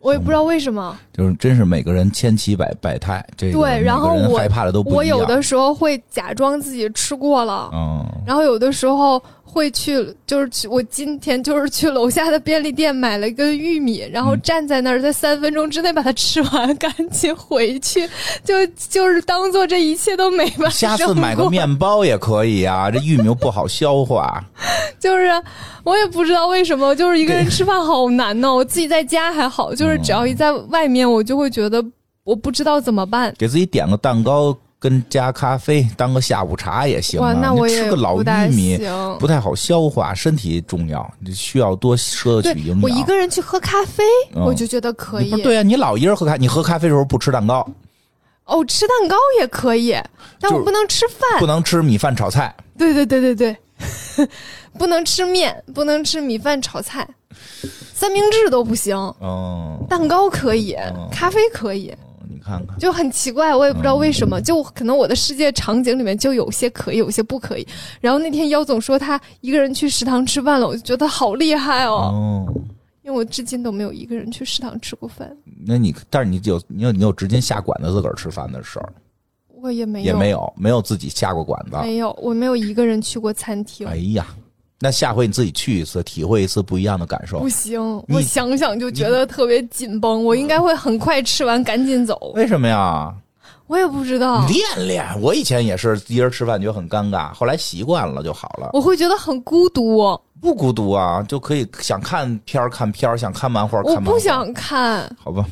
[0.00, 0.98] 我也不知道为什么。
[1.12, 5.04] 就是真是每个人千奇百百态，这个对然后我害怕的都不我。
[5.04, 9.22] 有的时候会假装自己吃过了，嗯，然后有的时候
[9.54, 18.08] 会去，就是去我今天就是去楼下的便利店买了一根玉米，然后嗯站在那儿，在三分钟之内把它吃完，赶紧回去，
[18.44, 24.44] 就就是当做这一切都没发生下次买个面包也可以啊，这玉米又不好消化。
[24.98, 25.30] 就是
[25.84, 28.52] 我也不知道为什么，就是一个人吃饭好难呢。
[28.52, 31.84] 我自己在家还好，就是只要一在外面，我就会觉得
[32.24, 33.32] 我不知道怎么办。
[33.38, 37.28] 给自己点个蛋糕跟加咖啡当个下午茶也行啊。
[37.28, 38.78] 哇，那你我也吃个老玉米。
[39.18, 42.82] 不太好消化，身体重要，你需要多摄对取营养。
[42.82, 44.04] 我一个人去喝咖啡，
[44.34, 45.30] 嗯我就觉得可以。
[45.40, 47.66] 对啊，你老一人喝咖，你喝咖啡的时候不吃蛋糕，
[48.44, 49.96] 哦，吃蛋糕也可以，
[50.38, 51.46] 但我不能吃饭不。
[51.46, 52.54] 能吃米饭炒菜。
[52.76, 54.28] 对对对对对，
[54.78, 57.08] 不能吃面，不能吃米饭炒菜，
[57.94, 61.94] 三明治都不行，嗯，蛋糕可以，嗯咖啡可以，
[62.28, 67.66] 你看看，就很奇怪，我也不知道为嗯什么，就可能我的世界场景里面就有些可以，有些不可以。
[68.00, 72.54] 然后那天妖总说他一个人去食堂吃饭了，我就觉得好厉害哦，哦，
[73.02, 78.92] 因为我至今都没有一个人去食堂吃过饭，那你但是你有你有你有直接下馆子自个儿吃饭的事儿，
[79.48, 81.76] 我也没有，也没有没有自己下过馆子。
[81.82, 83.86] 没有，我没有一个人去过餐厅。
[83.86, 84.26] 哎呀，
[84.84, 87.48] 那下回你自己去一次，体会一次不一样的感受不。
[87.48, 92.32] 行，你我想想就觉得特别紧绷，我应该会很快吃完赶紧走。
[92.34, 93.14] 为什么呀？
[93.66, 95.02] 我也不知道，练练。
[95.22, 104.12] 我以前也是一人吃饭觉得很尴尬，后来习惯了就好了，我会觉得很孤独，不孤独啊，就可以想看片儿看片儿，想看漫画看我漫画。
[104.12, 105.46] 不想看，好吧？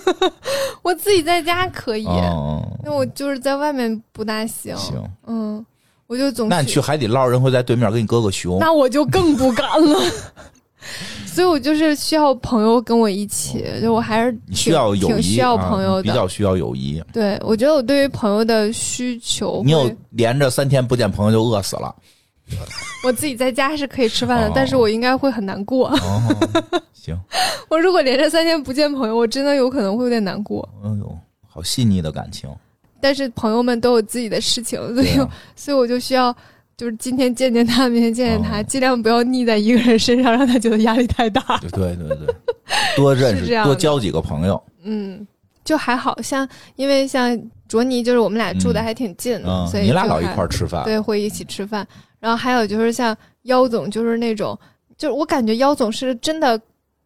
[0.84, 4.76] 我自己在家可以，哦，因为我就是在外面不大行。
[4.76, 5.64] 行，嗯，
[6.08, 8.58] 我就总那你去海底捞，人会在对面给你搁个熊。
[8.58, 10.00] 那我就更不敢了。
[11.26, 16.02] 所以我就是需要朋友跟我一起，就我还是挺需要友谊，挺需要啊朋友的。
[16.02, 17.02] 比较需要友谊。
[17.12, 21.94] 对，我觉得我对于朋友的需求你有，连着三天不见朋友就饿死了。
[23.04, 25.90] 我自己在家是可以吃饭的，哦但是我应该会很难过。
[25.90, 26.22] 哦，
[26.94, 27.14] 行，
[27.68, 30.66] 我如果连着三天不见朋友，我真的有可能会有点难过。
[30.82, 32.48] 哎呦，好细腻的感情。
[33.00, 36.34] 但是朋友们都有自己的事情，所以、啊所以我就需要，
[36.76, 41.42] 就是今天见见他，明天见见他，哦尽量不要腻在一个人身上，让他觉得压力太大。
[41.60, 42.34] 对对对对，
[42.96, 44.62] 多认识，多交几个朋友。
[44.84, 45.26] 嗯，
[45.64, 50.84] 就还好像，因为像卓尼，就是我们俩住的嗯还挺近的，嗯，所以你俩老一块儿吃饭。
[50.84, 51.86] 对，会一起吃饭。
[52.20, 54.58] 然后还有就是像妖总，就是那种，
[54.96, 56.60] 就是我感觉妖总是真的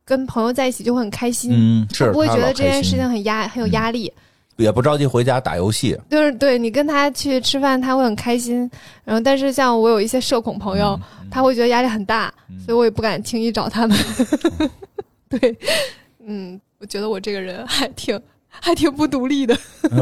[0.05, 4.12] 跟朋友在一起就会很开心，嗯，是不会觉得这件事情很压很有压力。
[4.57, 5.99] 也不着急回家打游戏。
[6.11, 8.70] 就是对你跟他去吃饭，他会很开心。
[9.05, 12.33] 然后，但是像我有一些社恐朋友，嗯他会觉得压力很大，
[12.65, 13.97] 所以我也不敢轻易找他们。
[15.31, 15.57] 对，
[16.27, 19.57] 嗯，我觉得我这个人还挺还挺不独立的。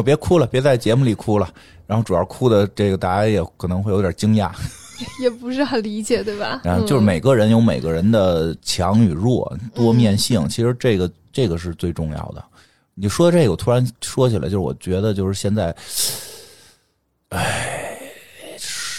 [0.04, 1.48] 别哭了，别在节目里哭了。
[1.86, 4.50] 然后主要哭的这个，大家也可能会有点惊讶。
[5.22, 6.60] 也不是很理解，对吧？
[6.62, 12.44] 然后就是嗯每个人有每个人的强与弱、多面性，其实这个这个是最重要的。
[12.94, 15.74] 你说这个，我突然说起来，就是我觉得就是现在，
[17.30, 17.98] 哎，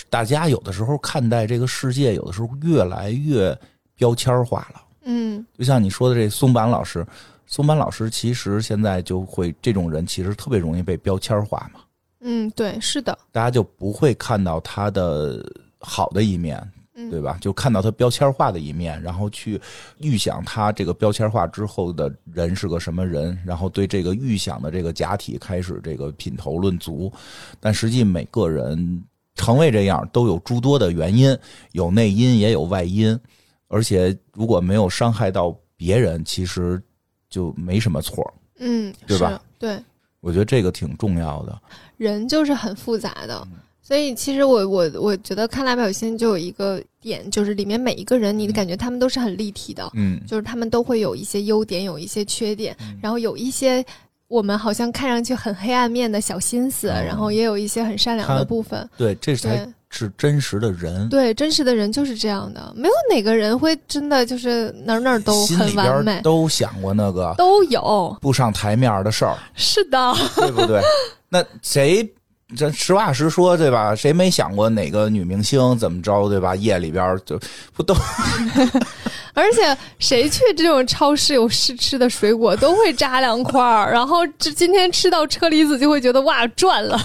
[0.10, 3.58] 大家有的时候看待这个世界，有的时候越来越
[3.96, 4.82] 标签化了。
[5.04, 7.06] 嗯就像你说的这松坂老师，
[7.46, 11.82] 松坂老师其实现在就会这种人，其实特别容易被标签化嘛。
[12.22, 15.44] 嗯，对，是的，大家就不会看到他的
[15.80, 17.38] 好的一面，嗯对吧？
[17.42, 19.60] 就看到他标签化的一面，然后去
[20.00, 27.12] 预想他这个标签化之后的人是个什么人，然后对这个预想的这个假体开始这个品头论足。
[27.60, 29.04] 但实际每个人
[29.36, 31.38] 成为这样都有诸多的原因，
[31.72, 33.18] 有内因也有外因，
[33.68, 36.82] 而且如果没有伤害到别人，其实
[37.30, 38.34] 就没什么错。
[38.60, 39.42] 嗯，对吧？
[39.58, 39.82] 对，
[40.20, 41.62] 我觉得这个挺重要的。
[41.98, 43.58] 人就是很复杂的，嗯
[43.92, 53.84] 所以其实我我我觉得看《蜡笔小新》就有一个点，就是里面每一个人，你感觉他们都是很立体的，嗯，就是他们都会有一些优点，有一些缺点，然后有一些
[54.30, 58.90] 我们好像看上去很黑暗面的小心思，哦然后也有一些很善良的部分。
[58.96, 61.10] 对，这才是真实的人。
[61.10, 68.18] 对，真实的人就是这样的，没有哪个人会真的就是哪儿哪儿都很完美，都想过那个都有。
[68.22, 70.82] 不上台面的事儿，是的，对不对？
[71.28, 72.10] 那谁
[72.56, 73.96] 这实话实说，对吧？
[73.96, 76.56] 谁没想过哪个女明星怎么着，对吧？
[76.56, 77.40] 夜里边就
[77.74, 77.94] 不都
[79.34, 87.00] 而且谁去这种超市有试吃的水果都会扎两块儿，然后这今天吃到车厘子就会觉得哇赚了，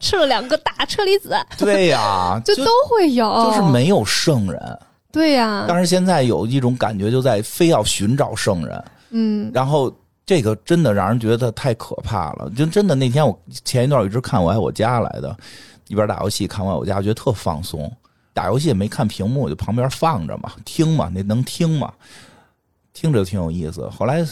[0.00, 2.40] 吃了两个大车厘子，对呀？
[2.44, 4.78] 就都会有，就是没有圣人。
[5.10, 9.92] 对呀、但是现在有一种感觉，就在非要寻找圣人，嗯然后
[10.28, 12.50] 这个真的让人觉得太可怕了。
[12.54, 15.34] 就真的那天我前一段一直看《我爱我家》来的，
[15.86, 17.90] 一边打游戏看《我爱我家》，觉得特放松。
[18.34, 21.90] 打游戏也没看屏幕，就旁边放着嘛，听嘛，那能听嘛，
[22.92, 23.88] 听着挺有意思。
[23.88, 24.22] 后来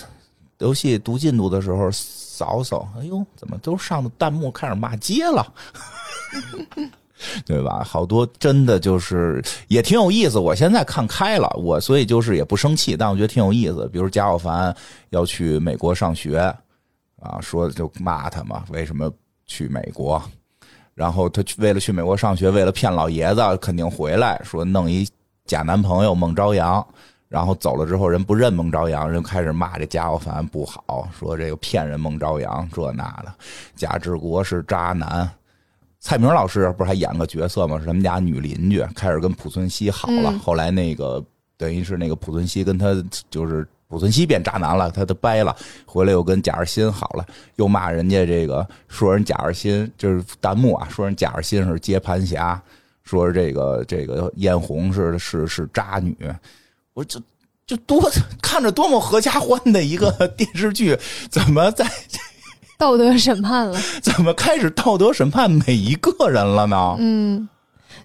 [0.59, 5.51] 游戏读进度的时候扫扫，哎呦，怎么都上的弹幕开始骂街了？
[7.45, 7.83] 对吧？
[7.85, 10.39] 好多真的就是也挺有意思。
[10.39, 13.89] 我现在看开了，我所以就是也不生气，但我觉得挺有意思。
[13.93, 14.75] 比如贾小凡
[15.11, 16.39] 要去美国上学
[17.21, 19.11] 啊，说就骂他嘛，为什么
[19.47, 20.23] 去美国？
[20.95, 25.09] 然后他去为了去美国上学，为了骗老爷子，肯定回来，说弄一
[25.45, 26.87] 假男朋友孟朝阳。
[27.29, 33.35] 然后走了之后，人不认孟朝阳，人开始骂这贾小凡不好，说这个骗人孟朝阳这那的，
[33.75, 35.29] 贾志国是渣男。
[36.07, 37.81] 蔡明老师不是还演个角色吗？
[37.81, 41.21] 是他们家女邻居，开始跟濮存昕好了，嗯后来那个
[41.59, 42.95] 等于是那个濮存昕跟他
[43.29, 47.27] 就是濮存昕变渣男了，他都掰了，回来又跟贾日新好了，
[47.57, 52.63] 又骂人家这个说人贾日新就是弹幕啊，说人贾日新是接盘侠，
[53.03, 56.17] 说这个这个艳红是是是渣女，
[56.95, 57.21] 我这。
[57.67, 58.09] 就多
[58.41, 60.97] 看着多么合家欢的一个电视剧，
[61.29, 61.85] 怎么在
[62.79, 63.79] 道德审判了。
[64.03, 66.97] 怎么开始道德审判每一个人了呢？
[66.99, 67.49] 嗯，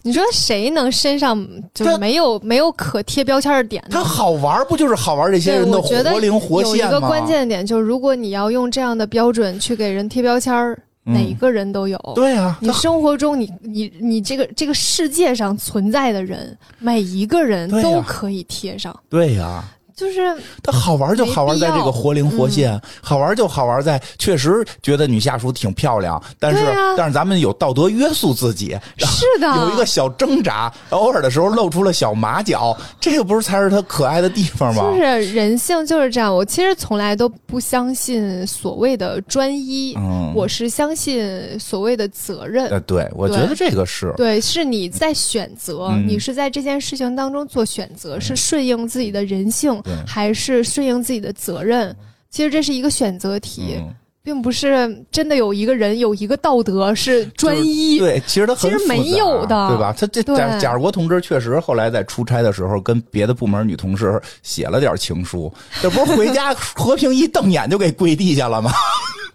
[0.03, 4.03] 你说谁能身上就是没有没有可贴标签的点呢他？
[4.03, 7.01] 好玩不就是好玩这些对，人的我觉得活现吗有一？
[7.01, 11.99] 个关键点就是，如果你要用这样的标准去给人贴标签儿，嗯哪个人都有。
[12.15, 19.63] 对啊，你生活中你，你你这个这个世界上存在的人，每一个人都可以贴上，对呀、
[20.01, 34.81] 就是他好玩就好玩在这个活灵活现，嗯好玩就好玩在确实觉得女下属挺漂亮，但是、啊但是咱们有道德约束自己， 是的，有一个小挣扎，偶尔的时候露出了小马脚，这个不是才是他可爱的地方吗？
[34.81, 36.33] 就是人性就是这样。
[36.35, 42.67] 我其实从来都不相信所谓的专一，嗯，我是相信所谓的责任。
[42.69, 51.95] 呃，对，我觉得这个是，对，是你在选择，嗯你是在这件事情当中做选择，是顺应自己的人性对，还是顺应自己的责任？
[52.29, 53.93] 其实这是一个选择题，嗯，
[54.23, 57.99] 并不是真的有一个人有一个道德是专一。
[57.99, 59.93] 对，其实他很其实没有的对吧？
[59.97, 65.51] 他这贾贾志国同志确实后来在出差的时候跟别的部门女同事写了点情书，
[65.81, 68.71] 这不是回家和平一瞪眼就给跪地下了吗？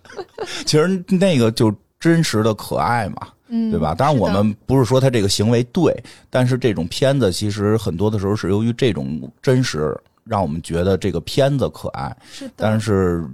[0.65, 1.71] 其实那个就
[2.01, 3.29] 真实的可爱嘛。
[3.49, 3.95] 嗯，对吧？
[3.95, 5.95] 当然，我们不是说他这个行为对，
[6.29, 9.97] 但是这种片子其实很多的时候是由于这种真实
[10.27, 12.53] 让我们觉得这个片子可爱，是的。
[12.57, 13.25] 但是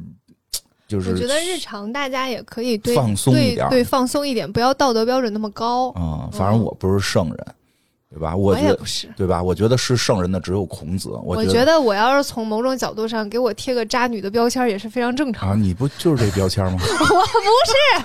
[0.87, 5.93] 就是我觉得日常大家也可以对放松一点对对放松一点，不要道德标准那么高。
[5.97, 7.47] 嗯，反正我不是圣人，
[8.11, 8.37] 对吧？
[8.37, 9.09] 我我觉得也不是。
[9.17, 9.43] 对吧？
[9.43, 11.09] 我觉得是圣人的只有孔子。
[11.09, 15.49] 我我觉觉得我要是从某种角度上给我贴个渣女的标签，也是非常正常。
[15.49, 16.77] 啊，你不就是这标签吗？
[16.79, 18.05] 我不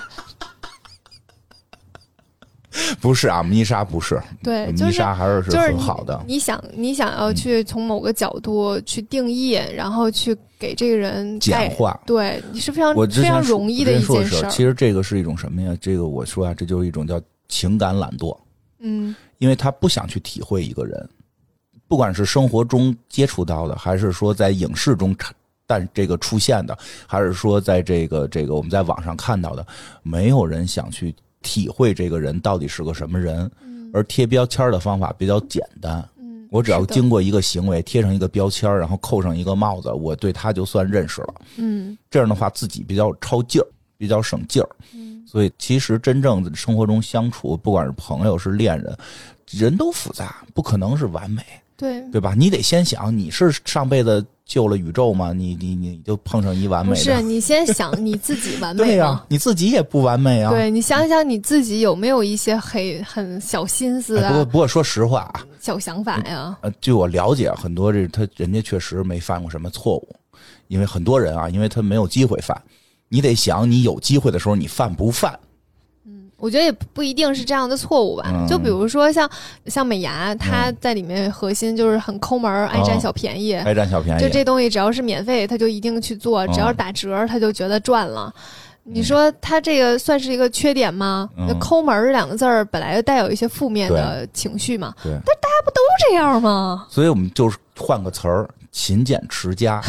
[3.00, 6.14] 不是啊，弥沙不是，对，就弥是沙还是是很好的。
[6.22, 14.46] 嗯你想，你想要去从某个角度去定义，然后去给这个人带简化对你是非常我非常容易的一件事。
[14.50, 15.76] 其实这个是一种什么呀？
[15.80, 18.36] 这个我说啊，这就是一种叫情感懒惰，
[18.80, 21.08] 嗯因为他不想去体会一个人，
[21.86, 25.16] 不管是生活中接触到的，还是说在影视中
[25.66, 26.76] 但这个出现的，
[27.06, 29.66] 还是说在这个这个我们在网上看到的，
[30.02, 33.50] 没有人想去体会这个人到底是个什么人，
[33.92, 36.06] 而贴标签的方法比较简单。
[36.18, 41.34] 嗯，我只要经过一个行为，贴上一个标签，然后扣上一个帽子，我对他就算认识了。
[41.56, 43.66] 嗯这样的话，自己比较超劲儿，
[43.96, 44.68] 比较省劲儿。
[44.94, 48.96] 嗯所以，其实真正生活中相处，不管是朋友是恋人，
[49.50, 51.42] 人都复杂，不可能是完美，
[51.78, 52.34] 对，对吧？
[52.36, 55.32] 你得先想，你是上辈子救了宇宙吗？
[55.32, 59.24] 你你你就碰上一完美的，不是你先想 你自己完美对呀、吗？
[59.28, 60.50] 你自己也不完美啊。
[60.50, 66.58] 对你想想你自己有没有一些很很小心思哎不过啊、不过说实话啊，小想法呀？
[66.62, 70.08] 呃，据我了解，很多这他人家确实没犯过什么错误，
[70.66, 72.60] 因为很多人啊，因为他没有机会犯，
[73.08, 75.38] 你得想你有机会的时候你犯不犯。
[76.38, 78.30] 我觉得也不一定是这样的错误吧。
[78.32, 79.28] 嗯就比如说像
[79.66, 83.54] 像美牙，它在里面核心就是很抠门儿，爱占小便宜。
[83.54, 88.32] 爱占小便宜，就这东西只要是免费，他就一定去做；嗯只要是打折，他就觉得赚了。
[88.90, 91.28] 你说他这个算是一个缺点吗？
[91.60, 96.86] 抠门儿两个字儿本来就带有一些负面的情绪嘛，对，不都这样吗？
[96.88, 98.48] 所以我们就是换个词儿，
[98.78, 99.82] 勤俭持家。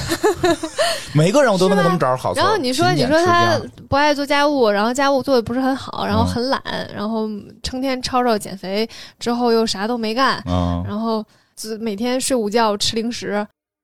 [1.13, 2.39] 每个人我都能给他们找着好词。
[2.39, 6.61] 然后你说，你说他不爱做家务，然后家务做的不是很好，然后嗯很懒，
[6.91, 7.29] 然后
[7.61, 8.89] 成天吵吵减肥，
[9.19, 11.23] 之后又啥都没干，嗯，然后
[11.55, 13.27] 只每天睡午觉吃零食，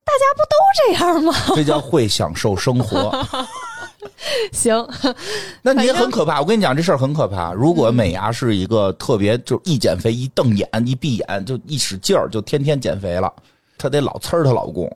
[0.05, 1.33] 大家不都这样吗？
[1.55, 3.11] 这叫会享受生活。
[4.51, 4.87] 行，
[5.63, 6.39] 那你也很可怕。
[6.39, 7.53] 我跟你讲，这事儿很可怕。
[7.53, 13.31] 如果美牙是一个特别，就一减肥一瞪眼一闭眼就一使劲儿就天天减肥了，
[13.85, 14.91] 她得老呲儿她老公，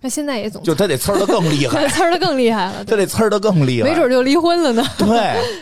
[0.00, 4.84] 那现在也总就她得呲儿的更厉害， 呲儿的更厉害了，她得呲儿的更厉害，没准就离婚了呢。
[4.98, 5.06] 对，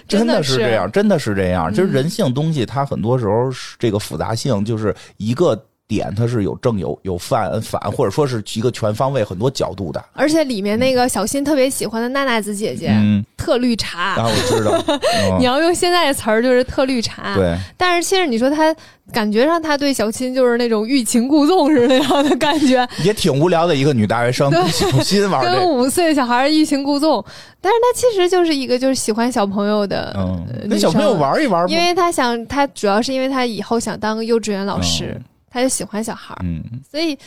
[0.08, 1.72] 真 真的是这样，真的是这样。
[1.72, 5.54] 就是嗯人性东西，它很多时候是这个复杂性，就是一个
[5.88, 10.04] 点，它是有正有有反反，或者说是一个全方位很多角度的。
[10.12, 14.14] 而且里面那个小新特别喜欢的娜娜子姐姐，嗯，特绿茶。
[14.14, 14.72] 啊我知道，
[15.30, 17.34] 嗯你要用现在的词儿，就是特绿茶。
[17.36, 18.74] 对，但是其实你说他
[19.12, 25.56] 感觉上他对小新就是那种欲擒故纵似的那样的感觉， 也挺无聊的一个女大学生，对小新玩这个。
[25.60, 27.24] 跟五岁小孩欲擒故纵。
[27.60, 35.20] 但是他其实就是一个就是喜欢小朋友的，嗯呃，跟小朋友，玩一玩因为他想，他主要是因为他以后想当幼稚园老师，
[35.56, 37.18] 他就喜欢小孩儿，嗯，所以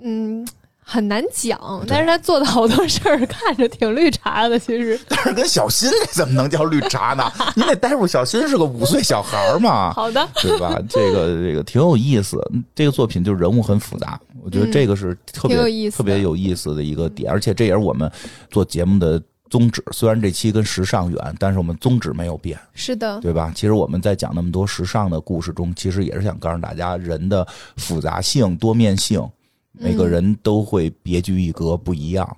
[0.00, 0.44] 嗯。
[0.84, 4.98] 很难讲，但是他做的好多事儿看着挺绿茶的，其实。
[5.08, 7.32] 但是跟小新那怎么能叫绿茶呢？
[7.54, 10.76] 你得代入小新是个五岁小孩儿嘛，好的，对吧？
[10.88, 12.36] 这个这个挺有意思。
[12.74, 15.56] 这个作品就是人物很复杂，我觉得这个是特别、
[15.88, 18.10] 特别有意思的一个点，而且这也是我们
[18.50, 19.22] 做节目的
[19.52, 19.84] 宗旨。
[19.92, 23.52] 虽然这期跟时尚远，但是我们宗旨没有变，是的，对吧？
[23.54, 27.46] 其实我们在讲那么多时尚的故事中，其实也是想告诉大家人的
[27.76, 29.22] 复杂性、多面性。
[29.74, 32.36] 每个人都会别具一格，不一样。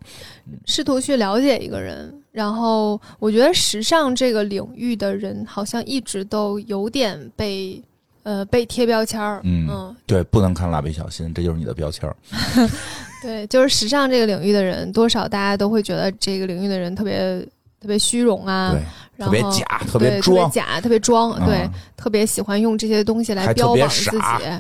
[0.67, 2.13] 试图去了解一个人。
[2.31, 7.83] 然后我觉得时尚这个领域的人好像一直都有点被
[8.23, 12.17] 呃被贴标签儿，嗯对，不能看蜡笔小新，这就是你的标签儿。
[13.25, 17.41] 对，就是时尚这个领域的人，多少大家都会觉得这个领域的人特别
[17.81, 18.73] 特别虚荣啊，
[19.19, 24.19] 对，特别假，特别装，假，特别装，嗯对，特别喜欢用这些东西来标榜自己，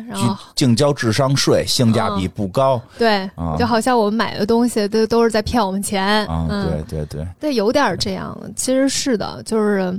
[0.08, 6.46] 然后净净交智商税，性价比不高对，啊就好像我们买的东西都都是在骗我们钱，啊！
[6.50, 9.98] 嗯，对对对，对，有点儿这样，其实是的，就是，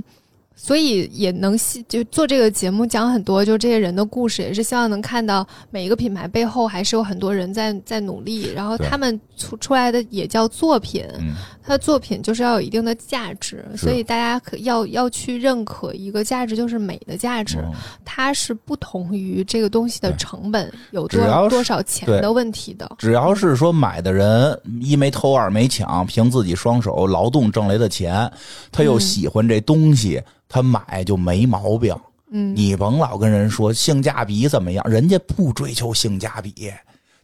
[0.58, 17.72] 所以也能希就做这个节目讲很多，就这些人的故事，也是希望能看到每一个品牌背后还是有很多人在在努力，然后他们出出来的也叫作品，嗯，它的作品就是要有一定的价值，所以大家可要要去认可一个价值，就是美的价值，嗯
[18.04, 22.90] 它是不同于这个东西的成本有多多少钱的问题的。
[22.98, 28.30] 只要是说买的人一没偷二没抢，凭自己双手劳动挣来的钱，
[28.72, 29.00] 他又嗯。
[29.06, 31.94] 喜欢这东西，他买就没毛病。
[32.30, 36.72] 嗯，你甭老跟人说性价比怎么样，人家不追求性价比，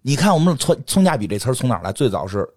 [0.00, 1.90] 你看我们存性价比这词儿从哪儿来？
[1.90, 2.48] 最早是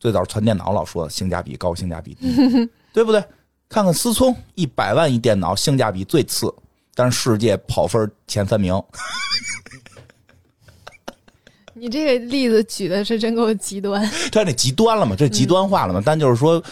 [0.00, 2.34] 最早传电脑老说性价比高，性价比低，
[2.92, 3.22] 对不对？
[3.68, 6.52] 看看思聪一百万一电脑，性价比最次，
[6.94, 8.82] 但是世界跑分前三名。
[11.72, 14.08] 你这个例子举的是真够极端。
[14.30, 15.14] 这那极端了嘛？
[15.16, 16.02] 这极端化了嘛？
[16.04, 16.62] 但就是说，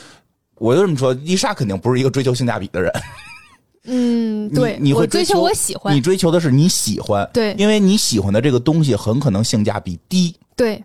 [0.56, 2.92] 我就这么说，伊莎肯定不是一个追求性价比的人。
[3.84, 10.36] 嗯，对，你会我追求我喜欢你，追求的是你喜欢，对因为你喜欢的这个东西很可能性价比低。
[10.54, 10.84] 对，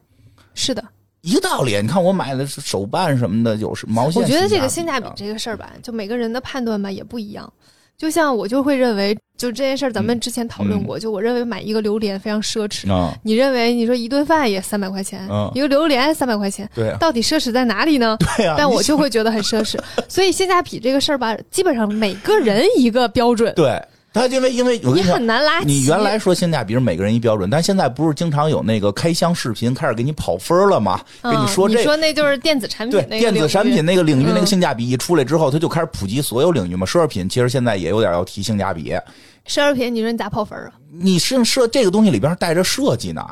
[0.54, 0.84] 是的。
[1.22, 4.22] 一个道理，你看我买的是手办什么的，有是毛线。
[4.22, 7.52] 我觉得这个性性价比这个事儿吧，就每个人的判断吧也不一样。
[7.98, 12.84] 就像我就会认为，就这件事儿，咱们之前讨论过，就我认为买一个榴莲非常奢侈。
[12.90, 18.18] 嗯，你认为你说一顿饭也三百块钱，嗯一个榴莲三百块钱，对啊，到底奢侈在哪里呢？
[18.38, 18.56] 对啊。
[18.58, 19.80] 但我就会觉得很奢侈。
[20.10, 23.82] 所以性价比这个事儿吧，基本上每个人一个标准，对
[24.16, 25.26] 他，因为因为我跟你你很。
[25.26, 25.60] 难拉。
[25.60, 31.02] 你原来说性价比是每个人一标准，但现在不是经常有那个开箱视频开始给你跑分了吗？
[31.22, 36.86] 嗯跟你说这你说那就是电子产品对电子产品那个领域那个嗯性价比一出来之后，它就开始普及所有领域嘛。
[36.86, 38.94] 奢侈品其实现在也有点要提性价比，
[39.48, 40.72] 奢侈品，你说你咋跑分啊？
[40.92, 43.26] 你是设这个东西里边带着设计呢，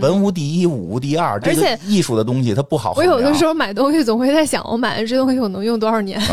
[0.00, 1.38] 文无第一，武无第二。
[1.40, 2.92] 这个艺术的东西它不好。
[2.96, 6.20] 我有的时候买东西总会在想，我买的这东西我能用多少年？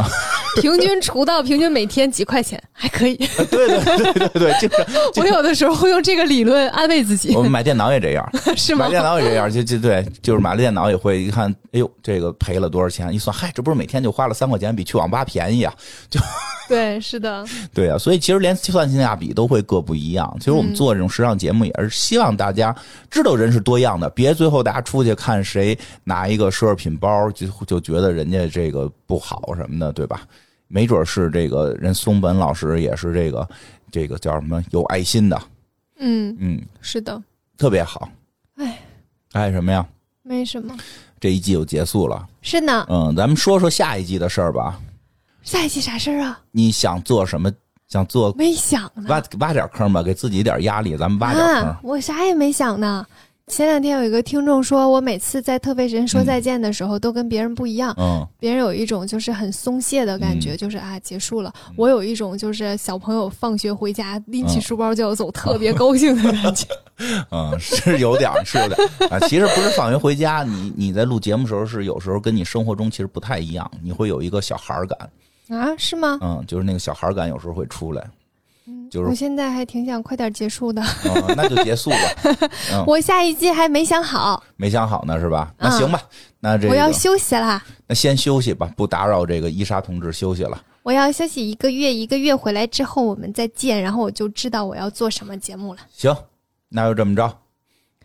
[0.58, 3.16] 啊 平均除到平均每天几块钱，还可以。
[3.16, 4.86] 对对对对对，就是
[5.20, 8.92] 我有的时候会用这个理论安慰自己我，们买电脑也这样， 是吗买？
[8.92, 13.14] 电脑也这样，就就对，就是买了电脑也会一看，哎呦，这个赔了多少钱？
[13.14, 15.74] 一算，嗨，这不是每天就花了三块钱，比去网吧便宜啊？
[16.10, 16.20] 就
[16.70, 20.34] 对，是的，对啊，所以其实连计算性价比都会各不一样。
[20.40, 22.74] 其实我们嗯做这种时尚节目也是希望大家
[23.12, 30.22] 知道人是多样的，别最后大家出去看谁拿一个奢侈品包就就觉得人家这个不好什么的，对吧？
[30.68, 33.48] 没准是这个人松本老师也是这个
[33.92, 35.42] 这个叫什么有爱心的，
[36.00, 37.22] 嗯，嗯，是的，
[37.58, 38.10] 特别好。
[38.56, 38.80] 哎，
[39.34, 39.86] 爱什么呀？
[40.22, 40.76] 没什么。
[41.20, 44.80] 这一季就结束了，是呢，嗯，咱们说说下一季的事儿吧。
[45.42, 46.40] 下一季啥事儿啊？
[46.52, 47.52] 你想做什么？
[47.90, 49.04] 想做没想呢。
[49.08, 51.70] 挖挖点坑吧，给自己点压力，咱们挖点坑。
[51.70, 53.06] 啊，我啥也没想呢。
[53.48, 57.94] 前两天有一个听众说，我每次在特费时间说再见的时候，都跟别人不一样。
[57.98, 61.54] 嗯别人有一种就是很松懈的感觉，嗯就是啊结束了。
[61.76, 66.66] 我有一种就是小朋友放学回家拎起嗯书包就要走，特别高兴的感觉。
[67.32, 69.20] 嗯，是有点儿，是有点儿啊。
[69.28, 74.98] 其实不是放学回家，你你在录节目时候是有时候跟你生活中其实不太一样，你会有一个小孩儿感，
[75.50, 76.18] 啊，是吗？
[76.22, 78.10] 嗯，就是那个小孩儿感有时候会出来，
[78.94, 80.80] 就是我现在还挺想快点结束的。
[80.80, 81.98] 哦，那就结束吧。
[82.72, 85.52] 嗯，我下一季还没想好，没想好呢是吧？
[85.58, 86.00] 那嗯行吧，
[86.40, 87.64] 那这个我要休息啦。
[87.88, 90.62] 那先休息吧，不打扰这个伊莎同志休息了。
[90.84, 95.80] 我要休息一个月，一个月回来之后我们再见，然后我就知道我要做什么节目了。
[95.92, 96.16] 行，
[96.70, 97.38] 那就这么着。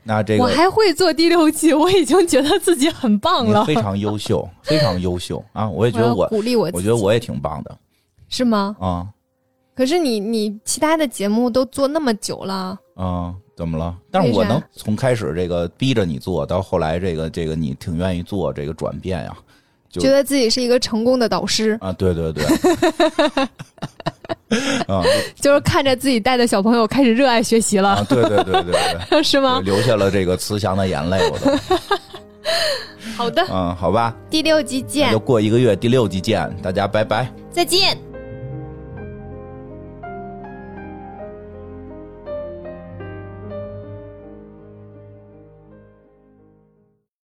[0.04, 3.60] 那这个我还会做第六季，我已经觉得自己很棒了。
[3.60, 5.68] 你非常优秀，非常优秀啊！
[5.68, 7.76] 我也觉得我，要鼓励我，我觉得我也挺棒的
[8.30, 8.74] 是吗？
[8.80, 9.06] 啊
[9.78, 13.32] 可是你你其他的节目都做那么久了，啊！
[13.56, 13.96] 怎么了？
[14.10, 19.32] 但是我能从开始这个逼着你做到后来这个这个你挺愿意做这个转变呀、
[19.88, 21.92] 就觉得自己是一个成功的导师，啊！
[21.92, 22.44] 对对对，
[24.92, 25.00] 啊
[25.36, 28.06] 就是看着自己带的小朋友开始热爱学习了，啊！
[28.08, 28.74] 对对对对
[29.08, 29.60] 对， 是吗？
[29.64, 31.56] 流下了这个慈祥的眼泪，我都
[33.16, 37.32] 好的，嗯，好吧，第六集见那就，过一个月第六集见，大家拜拜。
[37.52, 37.96] 再见。